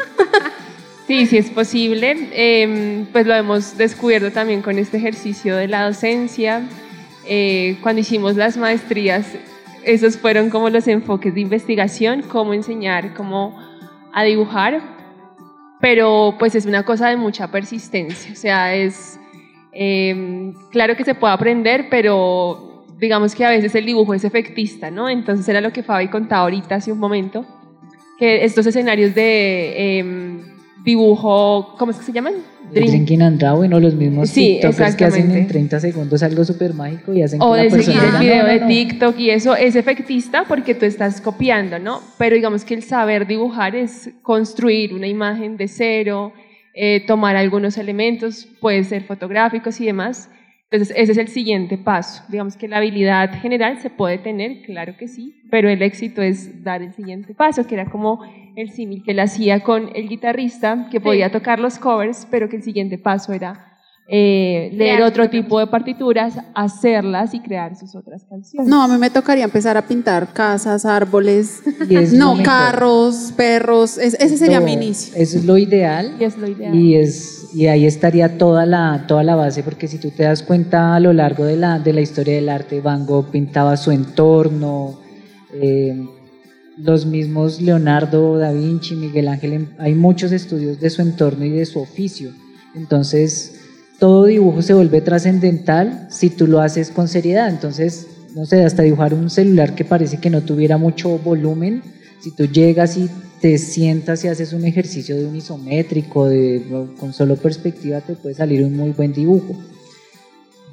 [1.08, 2.30] Sí, sí es posible.
[2.32, 6.64] Eh, pues lo hemos descubierto también con este ejercicio de la docencia.
[7.28, 9.28] Eh, cuando hicimos las maestrías,
[9.84, 13.56] esos fueron como los enfoques de investigación, cómo enseñar, cómo
[14.14, 14.95] a dibujar
[15.86, 19.20] pero pues es una cosa de mucha persistencia, o sea, es
[19.72, 24.90] em, claro que se puede aprender, pero digamos que a veces el dibujo es efectista,
[24.90, 25.08] ¿no?
[25.08, 27.46] Entonces era lo que Fabi contaba ahorita hace un momento,
[28.18, 30.55] que estos escenarios de em,
[30.86, 32.36] dibujo, ¿cómo es que se llaman?
[32.72, 36.74] Drinking and Drawing o los mismos sí, TikTokers que hacen en 30 segundos algo súper
[36.74, 39.76] mágico y hacen o que de la seguir el video de TikTok y eso es
[39.76, 42.02] efectista porque tú estás copiando, ¿no?
[42.18, 46.34] Pero digamos que el saber dibujar es construir una imagen de cero,
[46.74, 50.30] eh, tomar algunos elementos, puede ser fotográficos y demás.
[50.72, 52.24] Entonces, ese es el siguiente paso.
[52.28, 56.64] Digamos que la habilidad general se puede tener, claro que sí, pero el éxito es
[56.64, 58.22] dar el siguiente paso, que era como
[58.56, 62.58] el símil que él hacía con el guitarrista, que podía tocar los covers, pero que
[62.58, 63.75] el siguiente paso era
[64.08, 68.70] eh, leer otro tipo de partituras, hacerlas y crear sus otras canciones.
[68.70, 71.64] No, a mí me tocaría empezar a pintar casas, árboles,
[72.14, 73.98] no carros, perros.
[73.98, 75.14] ese sería mi inicio.
[75.16, 76.18] Eso es lo ideal.
[76.20, 76.76] Y es lo ideal.
[76.76, 80.44] Y, es, y ahí estaría toda la, toda la base, porque si tú te das
[80.44, 83.90] cuenta a lo largo de la, de la historia del arte, Van Gogh pintaba su
[83.90, 85.00] entorno.
[85.54, 86.06] Eh,
[86.78, 91.66] los mismos Leonardo da Vinci, Miguel Ángel, hay muchos estudios de su entorno y de
[91.66, 92.32] su oficio.
[92.76, 93.55] Entonces,
[94.00, 97.50] todo dibujo se vuelve trascendental si tú lo haces con seriedad.
[97.50, 101.82] Entonces, no sé, hasta dibujar un celular que parece que no tuviera mucho volumen,
[102.20, 107.14] si tú llegas y te sientas y haces un ejercicio de un isométrico, de, con
[107.14, 109.56] solo perspectiva, te puede salir un muy buen dibujo.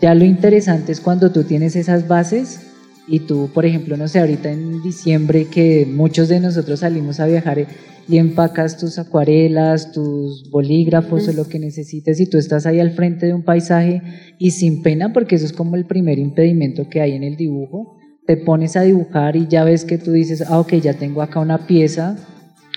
[0.00, 2.60] Ya lo interesante es cuando tú tienes esas bases
[3.06, 7.26] y tú, por ejemplo, no sé, ahorita en diciembre que muchos de nosotros salimos a
[7.26, 7.66] viajar
[8.08, 12.92] y empacas tus acuarelas, tus bolígrafos o lo que necesites y tú estás ahí al
[12.92, 14.02] frente de un paisaje
[14.38, 17.96] y sin pena, porque eso es como el primer impedimento que hay en el dibujo,
[18.26, 21.40] te pones a dibujar y ya ves que tú dices, ah, ok, ya tengo acá
[21.40, 22.16] una pieza,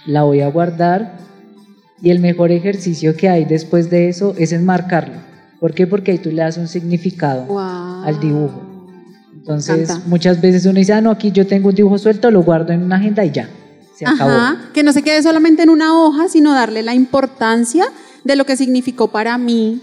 [0.05, 1.17] la voy a guardar
[2.01, 5.23] y el mejor ejercicio que hay después de eso es enmarcarlo.
[5.59, 5.87] ¿Por qué?
[5.87, 8.74] Porque ahí tú le das un significado al dibujo.
[9.45, 12.73] Entonces, muchas veces uno dice, ah, no, aquí yo tengo un dibujo suelto, lo guardo
[12.73, 13.47] en una agenda y ya,
[13.95, 14.57] se acabó.
[14.73, 17.85] que no se quede solamente en una hoja, sino darle la importancia
[18.23, 19.79] de lo que significó para mí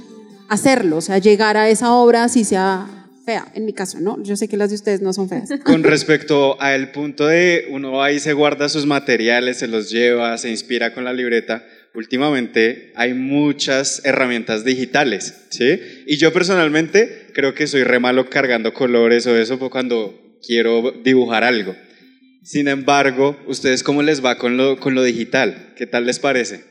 [0.48, 2.88] hacerlo, o sea, llegar a esa obra, si sea
[3.24, 4.20] fea, en mi caso, ¿no?
[4.24, 5.48] Yo sé que las de ustedes no son feas.
[5.62, 10.50] Con respecto al punto de uno ahí se guarda sus materiales, se los lleva, se
[10.50, 15.80] inspira con la libreta, últimamente hay muchas herramientas digitales, ¿sí?
[16.06, 20.14] Y yo personalmente creo que soy re malo cargando colores o eso cuando
[20.46, 21.74] quiero dibujar algo.
[22.42, 25.74] Sin embargo, ¿ustedes cómo les va con lo, con lo digital?
[25.76, 26.64] ¿Qué tal les parece?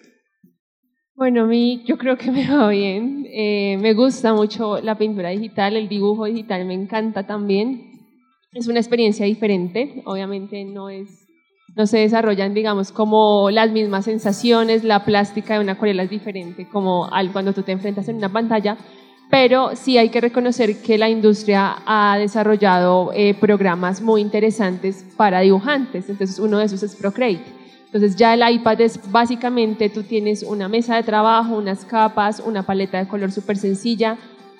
[1.15, 3.25] Bueno, a mí yo creo que me va bien.
[3.31, 7.89] Eh, me gusta mucho la pintura digital, el dibujo digital me encanta también.
[8.53, 11.07] Es una experiencia diferente, obviamente no es
[11.75, 16.67] no se desarrollan, digamos, como las mismas sensaciones, la plástica de una acuarela es diferente
[16.67, 18.77] como al cuando tú te enfrentas en una pantalla,
[19.31, 25.39] pero sí hay que reconocer que la industria ha desarrollado eh, programas muy interesantes para
[25.39, 27.45] dibujantes, entonces uno de esos es Procreate.
[27.85, 32.63] Entonces ya el iPad es básicamente, tú tienes una mesa de trabajo, unas capas, una
[32.63, 34.17] paleta de color súper sencilla,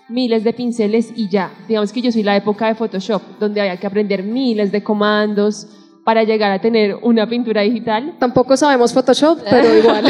[0.08, 1.52] miles de pinceles y ya.
[1.68, 5.68] Digamos que yo soy la época de Photoshop, donde había que aprender miles de comandos,
[6.04, 8.16] para llegar a tener una pintura digital.
[8.20, 10.06] Tampoco sabemos Photoshop, pero igual.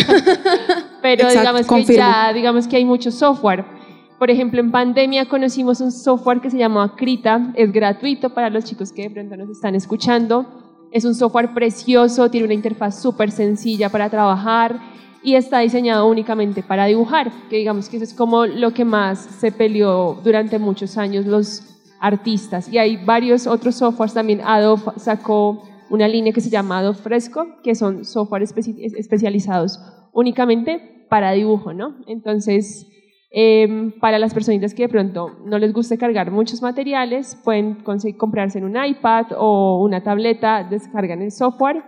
[1.01, 3.80] pero digamos que ya, digamos que hay mucho software.
[4.21, 8.63] Por ejemplo, en pandemia conocimos un software que se llama Krita, es gratuito para los
[8.65, 10.45] chicos que de pronto nos están escuchando.
[10.91, 14.79] Es un software precioso, tiene una interfaz súper sencilla para trabajar
[15.23, 19.17] y está diseñado únicamente para dibujar, que digamos que eso es como lo que más
[19.17, 21.63] se peleó durante muchos años los
[21.99, 22.71] artistas.
[22.71, 24.41] Y hay varios otros softwares también.
[24.41, 29.79] Adobe sacó una línea que se llama Adobe Fresco, que son software especializados
[30.13, 31.95] únicamente para dibujo, ¿no?
[32.05, 32.85] Entonces,
[33.31, 37.75] em, para las personitas que de pronto no les guste cargar muchos materiales, pueden
[38.17, 41.83] comprarse en un iPad o una tableta, descargan el software,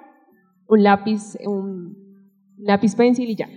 [0.68, 1.98] un lápiz, un
[2.58, 3.50] lápiz pencil y ya.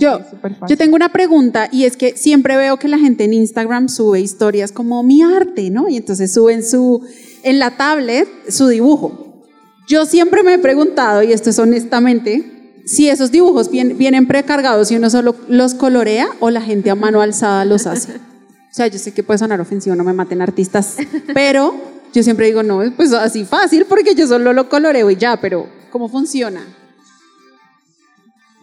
[0.00, 0.20] Yo,
[0.68, 4.20] yo tengo una pregunta y es que siempre veo que la gente en Instagram sube
[4.20, 5.88] historias como mi arte, ¿no?
[5.88, 7.04] Y entonces suben su,
[7.42, 9.42] en la tablet su dibujo.
[9.88, 12.51] Yo siempre me he preguntado, y esto es honestamente,
[12.84, 17.20] si esos dibujos vienen, precargados y uno solo los colorea o la gente a mano
[17.20, 18.16] alzada los hace.
[18.16, 20.96] O sea, yo sé que puede sonar ofensivo, no me maten artistas,
[21.34, 21.74] pero
[22.12, 25.68] yo siempre digo, no, pues así fácil porque yo solo lo coloreo y ya, pero
[25.90, 26.62] ¿cómo funciona?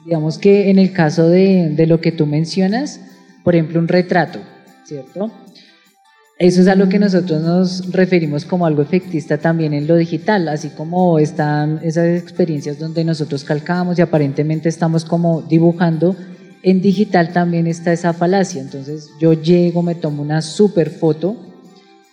[0.05, 2.99] Digamos que en el caso de, de lo que tú mencionas,
[3.43, 4.39] por ejemplo, un retrato,
[4.85, 5.31] ¿cierto?
[6.39, 10.47] Eso es a lo que nosotros nos referimos como algo efectista también en lo digital,
[10.47, 16.15] así como están esas experiencias donde nosotros calcamos y aparentemente estamos como dibujando,
[16.63, 18.61] en digital también está esa falacia.
[18.61, 21.35] Entonces yo llego, me tomo una super foto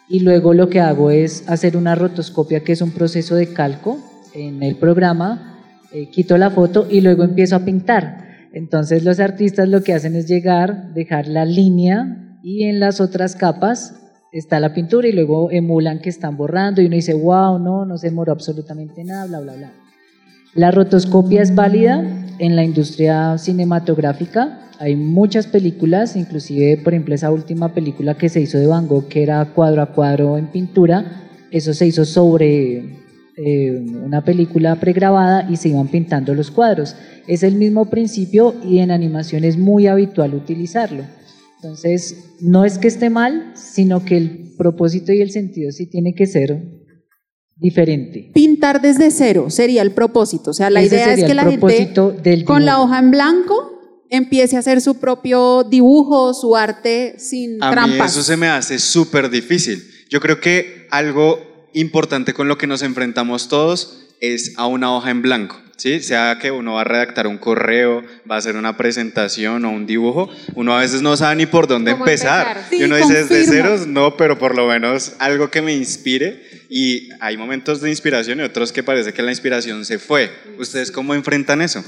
[0.08, 4.00] y luego lo que hago es hacer una rotoscopia, que es un proceso de calco
[4.34, 5.62] en el programa,
[5.92, 8.48] eh, quito la foto y luego empiezo a pintar.
[8.52, 13.36] Entonces los artistas lo que hacen es llegar, dejar la línea y en las otras
[13.36, 14.02] capas
[14.38, 17.98] está la pintura y luego emulan que están borrando y uno dice, wow, no, no
[17.98, 19.72] se demoró absolutamente nada, bla, bla, bla.
[20.54, 22.02] La rotoscopia es válida
[22.38, 24.70] en la industria cinematográfica.
[24.78, 29.08] Hay muchas películas, inclusive, por ejemplo, esa última película que se hizo de Van Gogh,
[29.08, 32.96] que era cuadro a cuadro en pintura, eso se hizo sobre
[33.36, 36.96] eh, una película pregrabada y se iban pintando los cuadros.
[37.26, 41.04] Es el mismo principio y en animación es muy habitual utilizarlo.
[41.66, 46.14] Entonces, no es que esté mal, sino que el propósito y el sentido sí tiene
[46.14, 46.62] que ser
[47.56, 48.30] diferente.
[48.32, 50.52] Pintar desde cero sería el propósito.
[50.52, 54.60] O sea, la idea es que la gente con la hoja en blanco empiece a
[54.60, 57.98] hacer su propio dibujo, su arte sin a trampas.
[57.98, 59.82] Mí eso se me hace súper difícil.
[60.08, 61.40] Yo creo que algo
[61.74, 65.65] importante con lo que nos enfrentamos todos es a una hoja en blanco.
[65.76, 66.00] ¿Sí?
[66.00, 69.86] Sea que uno va a redactar un correo, va a hacer una presentación o un
[69.86, 72.64] dibujo, uno a veces no sabe ni por dónde empezar.
[72.70, 76.42] y uno dice desde ceros, no, pero por lo menos algo que me inspire.
[76.68, 80.30] Y hay momentos de inspiración y otros que parece que la inspiración se fue.
[80.58, 81.84] ¿Ustedes cómo enfrentan eso?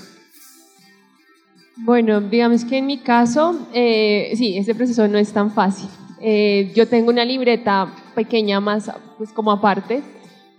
[1.77, 5.89] Bueno, digamos que en mi caso, eh, sí, ese proceso no es tan fácil.
[6.21, 10.03] Eh, yo tengo una libreta pequeña más, pues como aparte,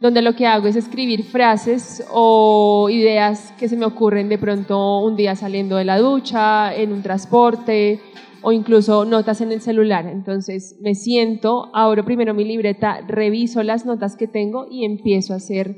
[0.01, 4.99] donde lo que hago es escribir frases o ideas que se me ocurren de pronto
[4.99, 7.99] un día saliendo de la ducha, en un transporte
[8.41, 10.07] o incluso notas en el celular.
[10.07, 15.37] Entonces me siento, abro primero mi libreta, reviso las notas que tengo y empiezo a
[15.37, 15.75] hacer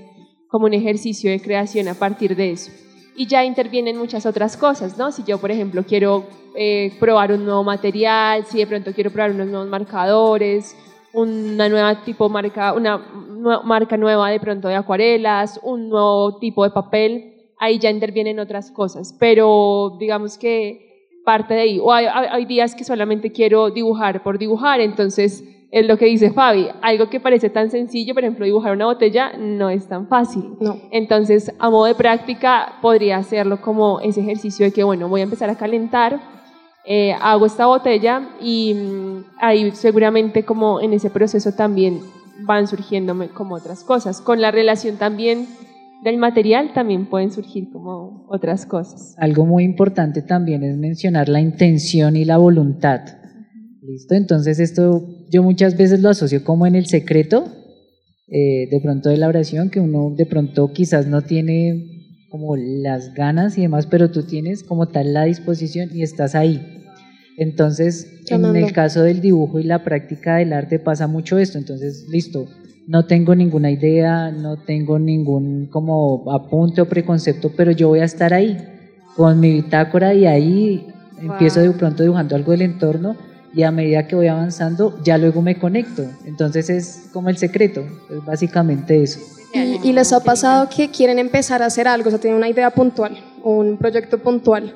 [0.48, 2.72] como un ejercicio de creación a partir de eso.
[3.16, 5.12] Y ya intervienen muchas otras cosas, ¿no?
[5.12, 6.26] Si yo, por ejemplo, quiero
[6.56, 10.76] eh, probar un nuevo material, si de pronto quiero probar unos nuevos marcadores,
[11.14, 12.98] una nueva tipo marca, una
[13.64, 18.72] marca nueva de pronto de acuarelas, un nuevo tipo de papel, ahí ya intervienen otras
[18.72, 20.90] cosas, pero digamos que
[21.24, 25.88] parte de ahí, o hay, hay días que solamente quiero dibujar por dibujar, entonces es
[25.88, 29.70] lo que dice Fabi, algo que parece tan sencillo, por ejemplo, dibujar una botella, no
[29.70, 30.44] es tan fácil.
[30.60, 30.78] No.
[30.92, 35.24] Entonces, a modo de práctica, podría hacerlo como ese ejercicio de que, bueno, voy a
[35.24, 36.20] empezar a calentar,
[36.86, 42.00] eh, hago esta botella y mm, ahí seguramente como en ese proceso también
[42.46, 44.22] van surgiéndome como otras cosas.
[44.22, 45.48] Con la relación también
[46.04, 49.14] del material también pueden surgir como otras cosas.
[49.18, 53.02] Algo muy importante también es mencionar la intención y la voluntad.
[53.84, 54.16] ¿Listo?
[54.16, 57.46] Entonces esto yo muchas veces lo asocio como en el secreto,
[58.28, 62.01] eh, de pronto de la oración, que uno de pronto quizás no tiene
[62.32, 66.82] como las ganas y demás, pero tú tienes como tal la disposición y estás ahí.
[67.38, 71.58] Entonces, en el caso del dibujo y la práctica del arte pasa mucho esto.
[71.58, 72.48] Entonces, listo,
[72.88, 78.06] no tengo ninguna idea, no tengo ningún como apunte o preconcepto, pero yo voy a
[78.06, 78.58] estar ahí
[79.16, 80.88] con mi bitácora y ahí
[81.22, 83.18] empiezo de pronto dibujando algo del entorno
[83.54, 86.04] y a medida que voy avanzando ya luego me conecto.
[86.26, 89.20] Entonces es como el secreto, es básicamente eso.
[89.54, 92.50] ¿Y, y les ha pasado que quieren empezar a hacer algo, o sea, tienen una
[92.50, 94.74] idea puntual, un proyecto puntual,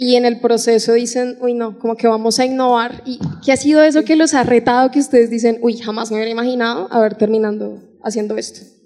[0.00, 3.02] y en el proceso dicen, uy, no, como que vamos a innovar.
[3.04, 6.16] ¿Y qué ha sido eso que los ha retado que ustedes dicen, uy, jamás me
[6.16, 8.77] hubiera imaginado haber terminando haciendo esto?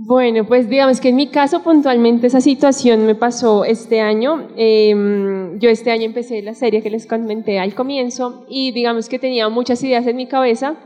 [0.00, 4.46] Bueno, pues digamos que en mi caso puntualmente esa situación me pasó este año.
[4.56, 9.18] Em, yo este año empecé la serie que les comenté al comienzo y digamos que
[9.18, 10.76] tenía muchas ideas en mi cabeza,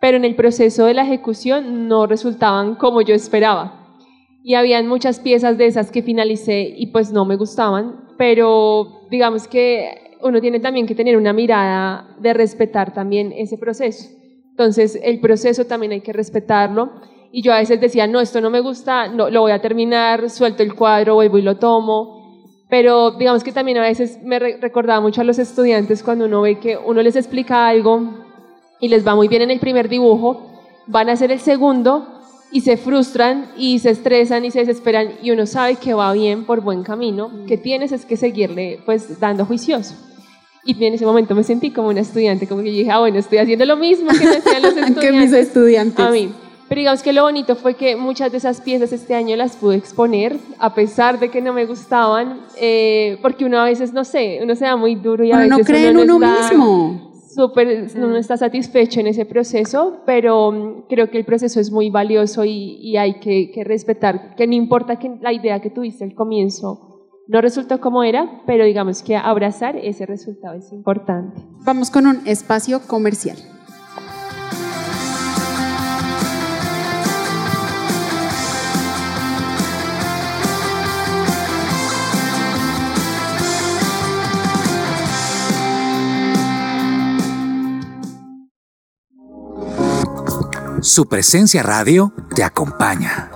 [0.00, 3.96] pero en el proceso de la ejecución no resultaban como yo esperaba.
[4.42, 9.46] Y habían muchas piezas de esas que finalicé y pues no me gustaban, pero digamos
[9.46, 14.08] que uno tiene también que tener una mirada de respetar también ese proceso.
[14.50, 16.90] Entonces el proceso también hay que respetarlo
[17.30, 20.30] y yo a veces decía, no, esto no me gusta, no, lo voy a terminar,
[20.30, 22.18] suelto el cuadro, vuelvo y lo tomo.
[22.70, 26.58] Pero digamos que también a veces me recordaba mucho a los estudiantes cuando uno ve
[26.58, 28.26] que uno les explica algo
[28.80, 30.52] y les va muy bien en el primer dibujo,
[30.86, 32.06] van a hacer el segundo
[32.50, 36.44] y se frustran y se estresan y se desesperan y uno sabe que va bien
[36.44, 39.94] por buen camino, que tienes es que seguirle pues dando juicioso.
[40.64, 43.38] Y en ese momento me sentí como una estudiante, como que dije, ah, bueno, estoy
[43.38, 45.02] haciendo lo mismo que me hacían los estudiantes.
[45.04, 46.04] que mis estudiantes.
[46.04, 46.30] A mí.
[46.68, 49.76] Pero digamos que lo bonito fue que muchas de esas piezas este año las pude
[49.76, 54.40] exponer, a pesar de que no me gustaban, eh, porque uno a veces, no sé,
[54.42, 56.26] uno se da muy duro y a uno veces no cree uno en no uno
[56.26, 57.12] está mismo.
[57.34, 61.70] súper, uno no está satisfecho en ese proceso, pero mm, creo que el proceso es
[61.70, 65.70] muy valioso y, y hay que, que respetar, que no importa que la idea que
[65.70, 66.84] tuviste al comienzo
[67.28, 71.42] no resultó como era, pero digamos que abrazar ese resultado es importante.
[71.64, 73.36] Vamos con un espacio comercial.
[90.88, 93.30] Su presencia radio te acompaña.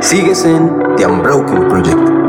[0.00, 2.24] Sigues en The Unbroken Project.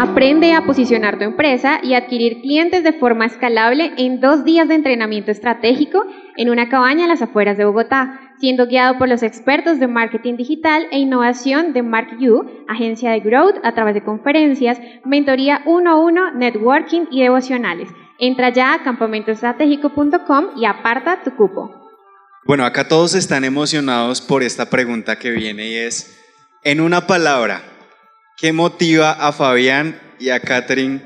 [0.00, 4.74] Aprende a posicionar tu empresa y adquirir clientes de forma escalable en dos días de
[4.74, 6.04] entrenamiento estratégico
[6.36, 10.36] en una cabaña a las afueras de Bogotá, siendo guiado por los expertos de marketing
[10.36, 15.96] digital e innovación de MarkU, agencia de growth a través de conferencias, mentoría uno a
[15.96, 17.88] uno, networking y devocionales.
[18.18, 21.84] Entra ya a campamentoestratégico.com y aparta tu cupo.
[22.46, 26.20] Bueno, acá todos están emocionados por esta pregunta que viene y es,
[26.62, 27.62] en una palabra,
[28.36, 31.00] ¿qué motiva a Fabián y a Catherine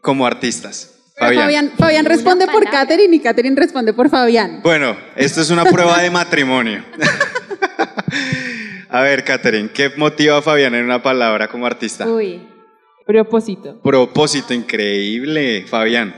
[0.00, 0.93] como artistas?
[1.16, 4.60] Fabián, Fabián responde por Catherine y Catherine responde por Fabián.
[4.64, 6.84] Bueno, esto es una prueba de matrimonio.
[8.88, 12.08] a ver, Catherine, ¿qué motiva a Fabián en una palabra como artista?
[12.08, 12.42] Uy,
[13.06, 13.80] propósito.
[13.80, 16.14] Propósito increíble, Fabián.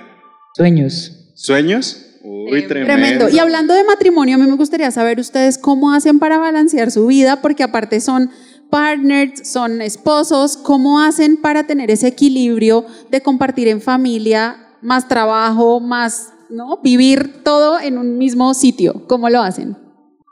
[0.54, 1.12] Sueños.
[1.34, 2.02] ¿Sueños?
[2.22, 2.94] Uy, tremendo.
[2.94, 3.28] Tremendo.
[3.28, 7.06] Y hablando de matrimonio, a mí me gustaría saber ustedes cómo hacen para balancear su
[7.06, 8.30] vida, porque aparte son
[8.70, 15.80] partners, son esposos, ¿cómo hacen para tener ese equilibrio de compartir en familia, más trabajo,
[15.80, 16.78] más, ¿no?
[16.80, 19.02] Vivir todo en un mismo sitio.
[19.08, 19.76] ¿Cómo lo hacen?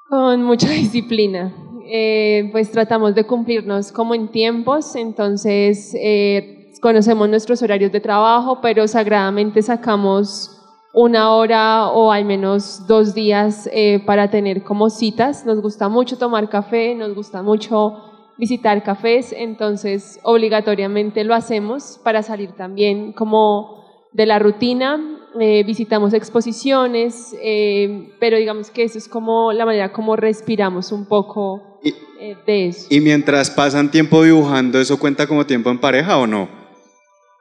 [0.09, 1.53] Con mucha disciplina.
[1.87, 8.61] Eh, pues tratamos de cumplirnos como en tiempos, entonces eh, conocemos nuestros horarios de trabajo,
[8.63, 10.63] pero sagradamente sacamos
[10.95, 15.45] una hora o al menos dos días eh, para tener como citas.
[15.45, 17.95] Nos gusta mucho tomar café, nos gusta mucho
[18.39, 23.84] visitar cafés, entonces obligatoriamente lo hacemos para salir también como
[24.15, 24.99] de la rutina.
[25.39, 31.07] Eh, visitamos exposiciones, eh, pero digamos que eso es como la manera como respiramos un
[31.07, 31.81] poco
[32.21, 32.87] eh, de eso.
[32.89, 36.49] ¿Y mientras pasan tiempo dibujando, eso cuenta como tiempo en pareja o no?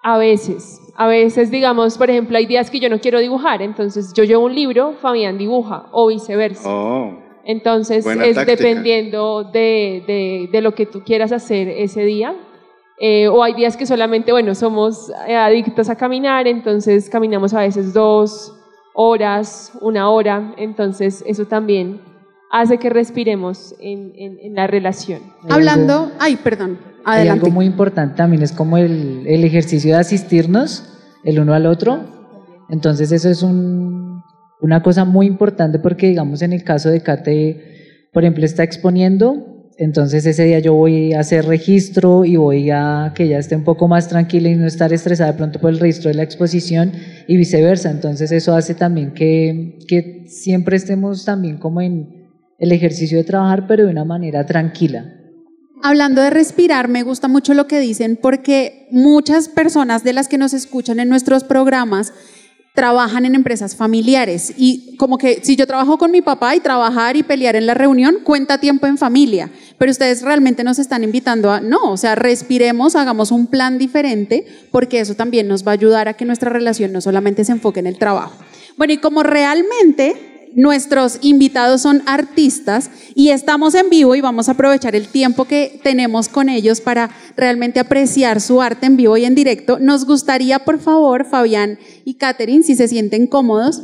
[0.02, 4.12] A veces, a veces, digamos, por ejemplo, hay días que yo no quiero dibujar, entonces
[4.14, 6.68] yo llevo un libro, Fabián dibuja, o viceversa.
[6.68, 7.20] Oh.
[7.46, 8.46] Entonces, es táctica.
[8.46, 12.36] dependiendo de, de- de lo que tú quieras hacer ese día.
[13.06, 17.60] Eh, o hay días que solamente, bueno, somos eh, adictos a caminar, entonces caminamos a
[17.60, 18.54] veces dos
[18.95, 21.99] horas, una hora, entonces eso también
[22.49, 25.20] hace que respiremos en, en- en la relación.
[25.49, 27.45] Hablando, ay, perdón, Hay adelante.
[27.45, 30.89] algo muy importante también, es como el, el ejercicio de asistirnos
[31.26, 31.99] el uno al otro.
[32.70, 34.22] Entonces eso es un-
[34.62, 39.53] una cosa muy importante porque digamos en el caso de Kate, por ejemplo, está exponiendo,
[39.78, 43.64] entonces ese día yo voy a hacer registro y voy a que ella esté un
[43.64, 46.92] poco más tranquila y no estar estresada de pronto por el registro de la exposición
[47.28, 47.90] y viceversa.
[47.90, 53.68] Entonces eso hace también que, que siempre estemos también como en el ejercicio de trabajar,
[53.68, 55.06] pero de una manera tranquila.
[55.86, 60.38] Hablando de respirar, me gusta mucho lo que dicen porque muchas personas de las que
[60.38, 62.14] nos escuchan en nuestros programas
[62.74, 67.16] trabajan en empresas familiares y como que si yo trabajo con mi papá y trabajar
[67.16, 71.52] y pelear en la reunión cuenta tiempo en familia, pero ustedes realmente nos están invitando
[71.52, 75.76] a no, o sea, respiremos, hagamos un plan diferente porque eso también nos va a
[75.76, 78.34] ayudar a que nuestra relación no solamente se enfoque en el trabajo.
[78.76, 84.54] Bueno, y como realmente nuestros invitados son artistas y estamos en vivo y vamos a
[84.54, 89.26] aprovechar el tiempo que tenemos con ellos para realmente apreciar su arte en vivo y
[89.26, 89.80] en directo.
[89.80, 93.82] Nos gustaría, por favor, Fabián y Catherine, si se sienten cómodos,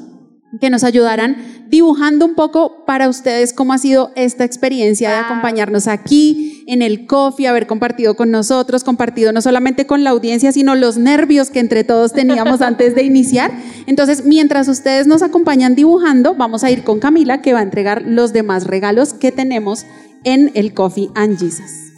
[0.60, 1.38] que nos ayudaran
[1.68, 7.06] dibujando un poco para ustedes cómo ha sido esta experiencia de acompañarnos aquí en el
[7.06, 11.60] coffee, haber compartido con nosotros, compartido no solamente con la audiencia, sino los nervios que
[11.60, 13.52] entre todos teníamos antes de iniciar.
[13.86, 18.04] Entonces, mientras ustedes nos acompañan dibujando, vamos a ir con Camila que va a entregar
[18.06, 19.86] los demás regalos que tenemos
[20.24, 21.90] en el Coffee and Jesus.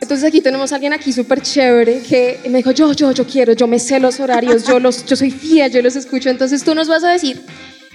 [0.00, 3.52] Entonces aquí tenemos a alguien aquí súper chévere que me dijo, yo, yo, yo quiero,
[3.52, 6.30] yo me sé los horarios, yo, los, yo soy fiel, yo los escucho.
[6.30, 7.40] Entonces tú nos vas a decir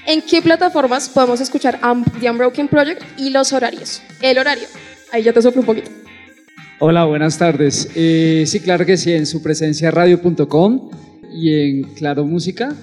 [0.06, 1.80] en qué plataformas podemos escuchar
[2.20, 4.02] The Unbroken Project y los horarios.
[4.22, 4.68] El horario.
[5.12, 5.92] Ahí ya te soplo un poquito.
[6.80, 7.90] Hola, buenas tardes.
[7.96, 10.90] Eh, sí, claro que sí, en su presencia radio.com
[11.32, 12.76] y en Claro Música.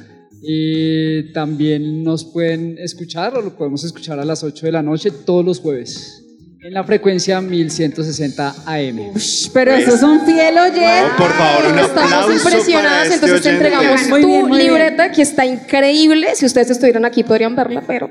[0.43, 5.11] Eh, también nos pueden escuchar o lo podemos escuchar a las 8 de la noche
[5.11, 6.30] todos los jueves
[6.63, 9.13] en la frecuencia 1160 AM.
[9.55, 11.11] Pero eso es un fiel oyente.
[11.17, 13.51] Por favor, un Estamos aplauso para este entonces te oyente.
[13.51, 14.73] entregamos Muy tu bien, muy bien.
[14.73, 16.35] libreta que está increíble.
[16.35, 18.11] Si ustedes estuvieran aquí podrían verla, pero...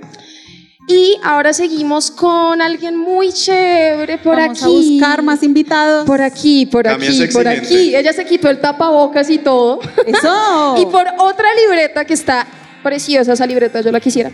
[0.88, 4.66] Y ahora seguimos con alguien muy chévere por Vamos aquí.
[4.66, 4.68] a
[5.00, 6.08] buscar más invitados.
[6.08, 7.50] Por aquí, por aquí, por exigente.
[7.50, 7.96] aquí.
[7.96, 9.80] Ella se quitó el tapabocas y todo.
[10.08, 10.76] Eso.
[10.82, 12.48] y por otra libreta que está
[12.82, 14.32] preciosa esa libreta, yo la quisiera.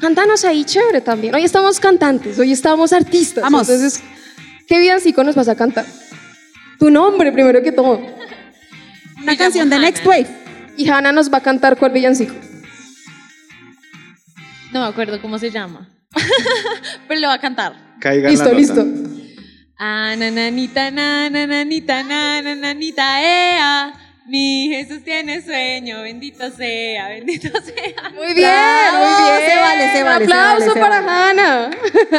[0.00, 1.34] Cántanos ahí chévere también.
[1.34, 3.42] Hoy estamos cantantes, hoy estamos artistas.
[3.42, 3.68] Vamos.
[3.68, 4.02] Entonces,
[4.66, 5.86] ¿qué villancico nos vas a cantar?
[6.78, 8.00] Tu nombre primero que todo.
[9.22, 10.26] Una canción de Next Wave.
[10.76, 12.34] Y Hanna nos va a cantar cuál villancico.
[14.72, 15.88] No me acuerdo cómo se llama.
[17.08, 17.96] Pero lo va a cantar.
[18.00, 18.84] Caiga Listo, la listo.
[19.78, 24.03] Ah, nananita, na, nananita, na, nananita, ea.
[24.26, 28.10] Mi Jesús tiene sueño, bendito sea, bendito sea.
[28.14, 29.50] Muy bien, Bravo, muy bien.
[29.50, 31.40] se vale, se vale, Un se aplauso vale, para vale.
[31.40, 31.70] Hanna.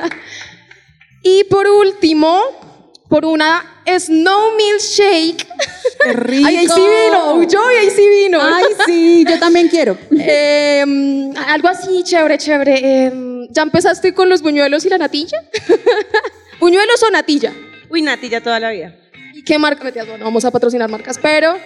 [1.24, 2.42] y por último,
[3.10, 5.48] por una Snow Milkshake.
[6.04, 6.48] Qué rico.
[6.48, 7.44] Ay, ahí sí vino.
[7.44, 8.40] Yo, ahí sí vino.
[8.42, 9.98] Ay, sí, yo también quiero.
[10.12, 13.06] Em, algo así, chévere, chévere.
[13.06, 15.42] Em, ¿Ya empezaste con los buñuelos y la natilla?
[16.60, 17.52] ¿Buñuelos o natilla?
[17.90, 18.96] Uy, natilla toda la vida.
[19.34, 19.84] ¿Y qué marca?
[19.84, 21.58] Mentiras, Bueno, vamos a patrocinar marcas, pero...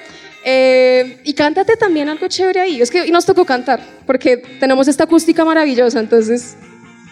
[0.51, 2.81] eh, y cántate también algo chévere ahí.
[2.81, 6.55] Es que hoy nos tocó cantar, porque tenemos esta acústica maravillosa, entonces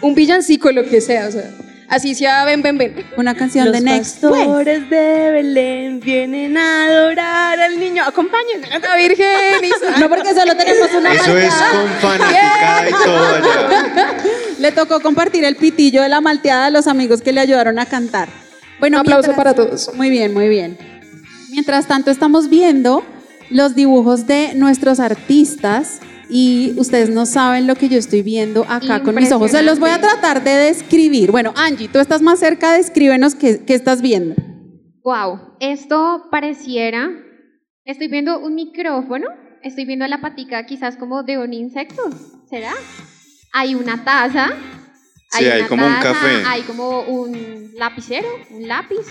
[0.02, 1.50] un villancico, lo que sea, o sea,
[1.88, 2.96] así sea, ven, ven, ven.
[3.16, 4.38] Una canción Los de Next Wave.
[4.46, 8.04] pastores de Belén vienen a adorar al niño.
[8.06, 8.68] Acompáñenme.
[8.80, 9.28] La Virgen
[9.64, 14.18] y No, porque solo tenemos una Eso es con fanaticada y todo allá.
[14.60, 17.86] Le tocó compartir el pitillo de la malteada a los amigos que le ayudaron a
[17.86, 18.30] cantar.
[18.80, 19.94] Bueno, Un aplauso mientras- para todos.
[19.96, 20.78] Muy bien, muy bien.
[21.52, 23.04] Mientras tanto, estamos viendo
[23.50, 29.02] los dibujos de nuestros artistas y ustedes no saben lo que yo estoy viendo acá
[29.02, 29.52] con mis ojos.
[29.52, 31.32] Se los voy a tratar de describir.
[31.32, 34.36] Bueno, Angie, tú estás más cerca, descríbenos qué, qué estás viendo.
[35.04, 37.10] Wow, esto pareciera.
[37.86, 39.28] Estoy viendo un micrófono,
[39.64, 42.02] estoy viendo la patica quizás como de un insecto,
[42.50, 42.74] ¿será?
[43.54, 44.50] Hay una taza.
[45.32, 46.44] Sí, hay una como un café.
[46.46, 49.06] Hay como un lapicero, un lápiz.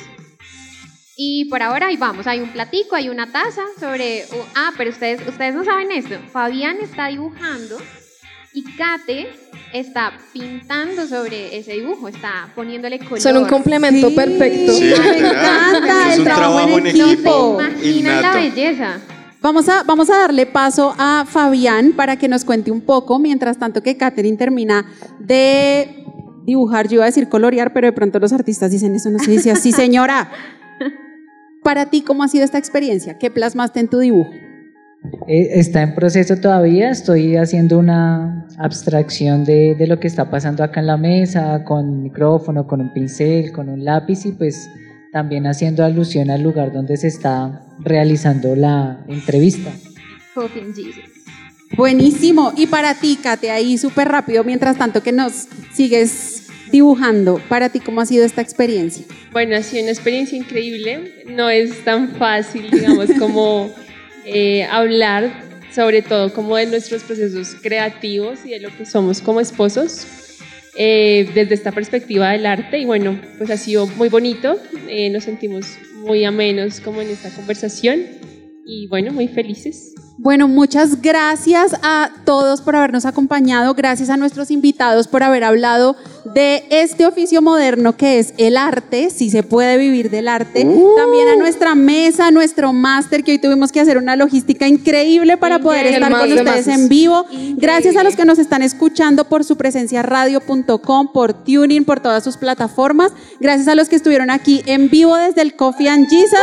[1.18, 4.24] Y por ahora ahí vamos, hay un platico, hay una taza sobre...
[4.54, 6.16] ah, pero ustedes, ustedes no saben esto.
[6.30, 7.78] Fabián está dibujando
[8.52, 9.28] y Kate
[9.72, 13.20] está pintando sobre ese dibujo, está poniéndole color.
[13.20, 14.14] Son un complemento Sí.
[14.14, 14.72] perfecto.
[14.74, 17.58] Sí, Me encanta Es el un trabajo trabajo en equipo.
[17.62, 18.98] Imaginan la belleza.
[19.40, 23.58] Vamos a, vamos a darle paso a Fabián para que nos cuente un poco, mientras
[23.58, 24.84] tanto que Catherine termina
[25.18, 26.04] de
[26.44, 29.30] dibujar, yo iba a decir colorear, pero de pronto los artistas dicen eso, no se
[29.30, 30.30] dice así, señora.
[31.66, 33.18] Para ti, ¿cómo ha sido esta experiencia?
[33.18, 34.30] ¿Qué plasmaste en tu dibujo?
[35.26, 40.62] Eh, Está en proceso todavía, estoy haciendo una abstracción de, de lo que está pasando
[40.62, 44.70] acá en la mesa, con micrófono, con un pincel, con un lápiz y pues
[45.10, 49.72] también haciendo alusión al lugar donde se está realizando la entrevista.
[51.76, 52.52] Buenísimo.
[52.56, 57.80] Y para ti, Kate, ahí súper rápido, mientras tanto que nos sigues dibujando, para ti,
[57.80, 59.04] ¿cómo ha sido esta experiencia?
[59.32, 61.24] Bueno, ha sido una experiencia increíble.
[61.26, 63.70] No es tan fácil, digamos, como
[64.24, 65.46] eh, hablar
[65.76, 70.06] sobre todo como de nuestros procesos creativos y de lo que somos como esposos
[70.74, 72.78] eh, desde esta perspectiva del arte.
[72.78, 74.58] Y bueno, pues ha sido muy bonito.
[74.88, 78.00] Eh, nos sentimos muy amenos como en esta conversación
[78.64, 79.94] y bueno, muy felices.
[80.18, 85.94] Bueno, muchas gracias a todos por habernos acompañado, gracias a nuestros invitados por haber hablado
[86.32, 90.66] de este oficio moderno que es el arte, si se puede vivir del arte.
[90.96, 95.36] También a nuestra mesa, a nuestro máster, que hoy tuvimos que hacer una logística increíble
[95.36, 96.06] para poder Increíble.
[96.06, 97.26] estar con ustedes en vivo.
[97.56, 102.24] Gracias a los que nos están escuchando por su presencia radio.com, por Tuning, por todas
[102.24, 103.12] sus plataformas.
[103.38, 106.38] Gracias a los que estuvieron aquí en vivo desde el Coffee and Jesus.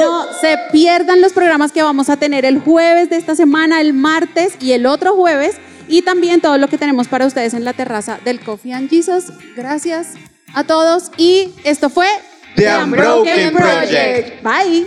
[0.00, 3.92] No se pierdan los programas que vamos a tener el jueves de esta semana, el
[3.92, 5.56] martes y el otro jueves.
[5.88, 9.26] Y también todo lo que tenemos para ustedes en la terraza del Coffee and Jesus.
[9.54, 10.14] Gracias
[10.54, 11.12] a todos.
[11.16, 12.08] Y esto fue
[12.56, 14.42] The Unbroken Project.
[14.42, 14.86] Bye.